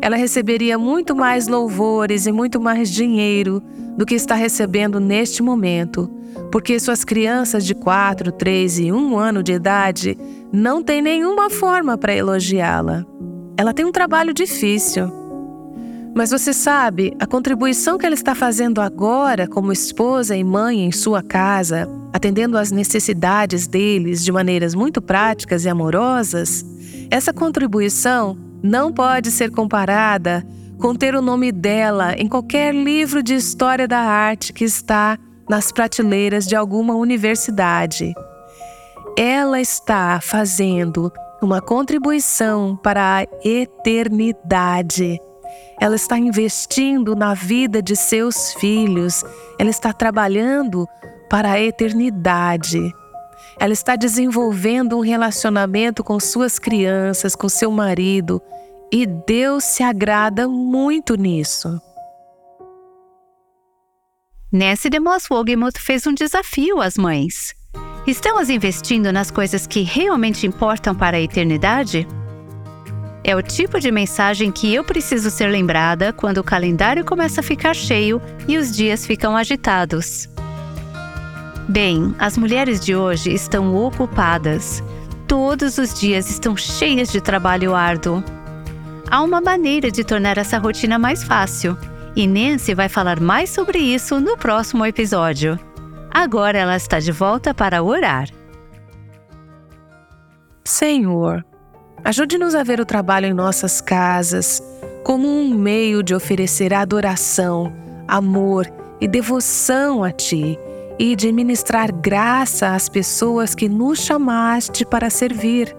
ela 0.00 0.16
receberia 0.16 0.78
muito 0.78 1.14
mais 1.14 1.48
louvores 1.48 2.26
e 2.26 2.32
muito 2.32 2.60
mais 2.60 2.90
dinheiro 2.90 3.62
do 3.96 4.06
que 4.06 4.14
está 4.14 4.34
recebendo 4.34 5.00
neste 5.00 5.42
momento, 5.42 6.08
porque 6.52 6.78
suas 6.78 7.04
crianças 7.04 7.64
de 7.64 7.74
4, 7.74 8.30
3 8.32 8.78
e 8.78 8.92
1 8.92 9.18
ano 9.18 9.42
de 9.42 9.52
idade 9.52 10.16
não 10.52 10.82
têm 10.82 11.02
nenhuma 11.02 11.50
forma 11.50 11.98
para 11.98 12.14
elogiá-la. 12.14 13.04
Ela 13.56 13.74
tem 13.74 13.84
um 13.84 13.92
trabalho 13.92 14.32
difícil. 14.32 15.12
Mas 16.14 16.30
você 16.30 16.52
sabe, 16.52 17.12
a 17.18 17.26
contribuição 17.26 17.98
que 17.98 18.06
ela 18.06 18.14
está 18.14 18.34
fazendo 18.34 18.80
agora 18.80 19.46
como 19.46 19.72
esposa 19.72 20.36
e 20.36 20.42
mãe 20.42 20.84
em 20.84 20.92
sua 20.92 21.22
casa, 21.22 21.88
atendendo 22.12 22.56
às 22.56 22.70
necessidades 22.70 23.66
deles 23.66 24.24
de 24.24 24.32
maneiras 24.32 24.74
muito 24.74 25.02
práticas 25.02 25.64
e 25.64 25.68
amorosas, 25.68 26.64
essa 27.10 27.32
contribuição 27.32 28.47
não 28.62 28.92
pode 28.92 29.30
ser 29.30 29.50
comparada 29.50 30.46
com 30.78 30.94
ter 30.94 31.14
o 31.14 31.22
nome 31.22 31.50
dela 31.50 32.14
em 32.16 32.28
qualquer 32.28 32.74
livro 32.74 33.22
de 33.22 33.34
história 33.34 33.88
da 33.88 33.98
arte 33.98 34.52
que 34.52 34.64
está 34.64 35.18
nas 35.48 35.72
prateleiras 35.72 36.46
de 36.46 36.54
alguma 36.54 36.94
universidade. 36.94 38.14
Ela 39.16 39.60
está 39.60 40.20
fazendo 40.20 41.12
uma 41.42 41.60
contribuição 41.60 42.76
para 42.76 43.18
a 43.18 43.26
eternidade. 43.44 45.20
Ela 45.80 45.96
está 45.96 46.18
investindo 46.18 47.16
na 47.16 47.34
vida 47.34 47.80
de 47.80 47.96
seus 47.96 48.52
filhos. 48.54 49.24
Ela 49.58 49.70
está 49.70 49.92
trabalhando 49.92 50.86
para 51.30 51.52
a 51.52 51.60
eternidade. 51.60 52.92
Ela 53.60 53.72
está 53.72 53.96
desenvolvendo 53.96 54.96
um 54.96 55.00
relacionamento 55.00 56.04
com 56.04 56.20
suas 56.20 56.58
crianças, 56.58 57.34
com 57.34 57.48
seu 57.48 57.70
marido, 57.72 58.40
e 58.92 59.04
Deus 59.04 59.64
se 59.64 59.82
agrada 59.82 60.46
muito 60.46 61.16
nisso. 61.16 61.80
Nancy 64.50 64.88
DeMoss 64.88 65.26
Wogemuth 65.30 65.78
fez 65.78 66.06
um 66.06 66.14
desafio 66.14 66.80
às 66.80 66.96
mães. 66.96 67.54
Estamos 68.06 68.48
investindo 68.48 69.12
nas 69.12 69.30
coisas 69.30 69.66
que 69.66 69.82
realmente 69.82 70.46
importam 70.46 70.94
para 70.94 71.16
a 71.18 71.20
eternidade? 71.20 72.06
É 73.22 73.36
o 73.36 73.42
tipo 73.42 73.78
de 73.78 73.90
mensagem 73.90 74.50
que 74.50 74.72
eu 74.72 74.82
preciso 74.82 75.30
ser 75.30 75.48
lembrada 75.48 76.12
quando 76.14 76.38
o 76.38 76.44
calendário 76.44 77.04
começa 77.04 77.40
a 77.40 77.44
ficar 77.44 77.74
cheio 77.74 78.22
e 78.46 78.56
os 78.56 78.74
dias 78.74 79.04
ficam 79.04 79.36
agitados. 79.36 80.28
Bem, 81.68 82.14
as 82.18 82.38
mulheres 82.38 82.80
de 82.80 82.96
hoje 82.96 83.30
estão 83.30 83.76
ocupadas. 83.76 84.82
Todos 85.26 85.76
os 85.76 85.92
dias 85.92 86.30
estão 86.30 86.56
cheias 86.56 87.12
de 87.12 87.20
trabalho 87.20 87.74
árduo. 87.74 88.24
Há 89.10 89.20
uma 89.20 89.38
maneira 89.38 89.90
de 89.90 90.02
tornar 90.02 90.38
essa 90.38 90.56
rotina 90.56 90.98
mais 90.98 91.22
fácil, 91.22 91.76
e 92.16 92.26
Nancy 92.26 92.74
vai 92.74 92.88
falar 92.88 93.20
mais 93.20 93.50
sobre 93.50 93.78
isso 93.78 94.18
no 94.18 94.34
próximo 94.34 94.86
episódio. 94.86 95.60
Agora 96.10 96.56
ela 96.56 96.74
está 96.74 97.00
de 97.00 97.12
volta 97.12 97.52
para 97.52 97.82
orar. 97.82 98.30
Senhor, 100.64 101.44
ajude-nos 102.02 102.54
a 102.54 102.62
ver 102.62 102.80
o 102.80 102.86
trabalho 102.86 103.26
em 103.26 103.34
nossas 103.34 103.82
casas 103.82 104.62
como 105.04 105.28
um 105.28 105.50
meio 105.50 106.02
de 106.02 106.14
oferecer 106.14 106.72
adoração, 106.72 107.70
amor 108.06 108.66
e 109.02 109.06
devoção 109.06 110.02
a 110.02 110.10
Ti 110.10 110.58
e 110.98 111.14
de 111.14 111.30
ministrar 111.30 111.92
graça 111.92 112.74
às 112.74 112.88
pessoas 112.88 113.54
que 113.54 113.68
nos 113.68 114.00
chamaste 114.00 114.84
para 114.84 115.10
servir. 115.10 115.74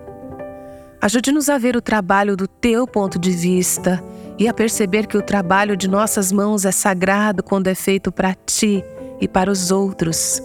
Ajude-nos 1.01 1.49
a 1.49 1.57
ver 1.57 1.75
o 1.75 1.81
trabalho 1.81 2.37
do 2.37 2.47
teu 2.47 2.87
ponto 2.87 3.19
de 3.19 3.31
vista 3.31 4.03
e 4.37 4.47
a 4.47 4.53
perceber 4.53 5.07
que 5.07 5.17
o 5.17 5.21
trabalho 5.21 5.75
de 5.75 5.87
nossas 5.87 6.31
mãos 6.31 6.65
é 6.65 6.71
sagrado 6.71 7.43
quando 7.43 7.67
é 7.67 7.75
feito 7.75 8.11
para 8.11 8.33
ti 8.33 8.83
e 9.19 9.27
para 9.27 9.51
os 9.51 9.71
outros. 9.71 10.41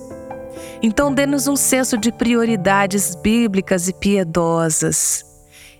Então, 0.83 1.13
dê-nos 1.13 1.47
um 1.47 1.57
senso 1.57 1.97
de 1.97 2.11
prioridades 2.13 3.15
bíblicas 3.15 3.89
e 3.89 3.93
piedosas 3.93 5.34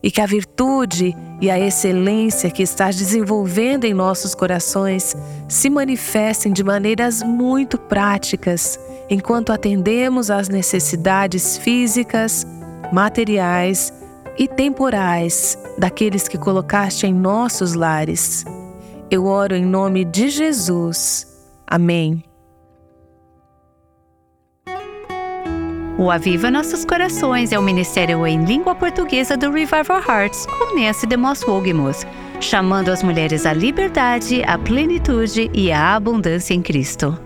e 0.05 0.11
que 0.11 0.21
a 0.21 0.27
virtude 0.27 1.17
e 1.41 1.51
a 1.51 1.59
excelência 1.59 2.51
que 2.51 2.63
estás 2.63 2.95
desenvolvendo 2.95 3.87
em 3.87 3.95
nossos 3.95 4.35
corações 4.35 5.17
se 5.49 5.71
manifestem 5.71 6.53
de 6.53 6.63
maneiras 6.63 7.23
muito 7.23 7.79
práticas 7.79 8.79
enquanto 9.09 9.51
atendemos 9.51 10.31
às 10.31 10.51
necessidades 10.51 11.57
físicas, 11.57 12.47
materiais 12.93 13.95
e 14.39 14.47
temporais 14.47 15.57
daqueles 15.79 16.29
que 16.29 16.37
colocaste 16.37 17.07
em 17.07 17.15
nossos 17.15 17.73
lares. 17.73 18.45
Eu 19.11 19.25
oro 19.25 19.57
em 19.57 19.65
nome 19.65 20.05
de 20.05 20.29
Jesus. 20.29 21.27
Amém. 21.67 22.23
O 25.97 26.11
Aviva 26.11 26.51
Nossos 26.51 26.85
Corações 26.85 27.53
é 27.53 27.59
o 27.59 27.63
ministério 27.63 28.27
em 28.27 28.45
língua 28.45 28.75
portuguesa 28.75 29.37
do 29.37 29.53
Revival 29.53 30.03
Hearts, 30.03 30.45
com 30.45 30.77
Nancy 30.77 31.07
DeMoss 31.07 31.47
Wogemuth, 31.47 32.05
chamando 32.41 32.89
as 32.89 33.01
mulheres 33.05 33.47
à 33.47 33.53
liberdade, 33.53 34.43
à 34.45 34.59
plenitude 34.59 35.49
e 35.55 35.71
à 35.71 35.95
abundância 35.95 36.53
em 36.53 36.61
Cristo. 36.61 37.17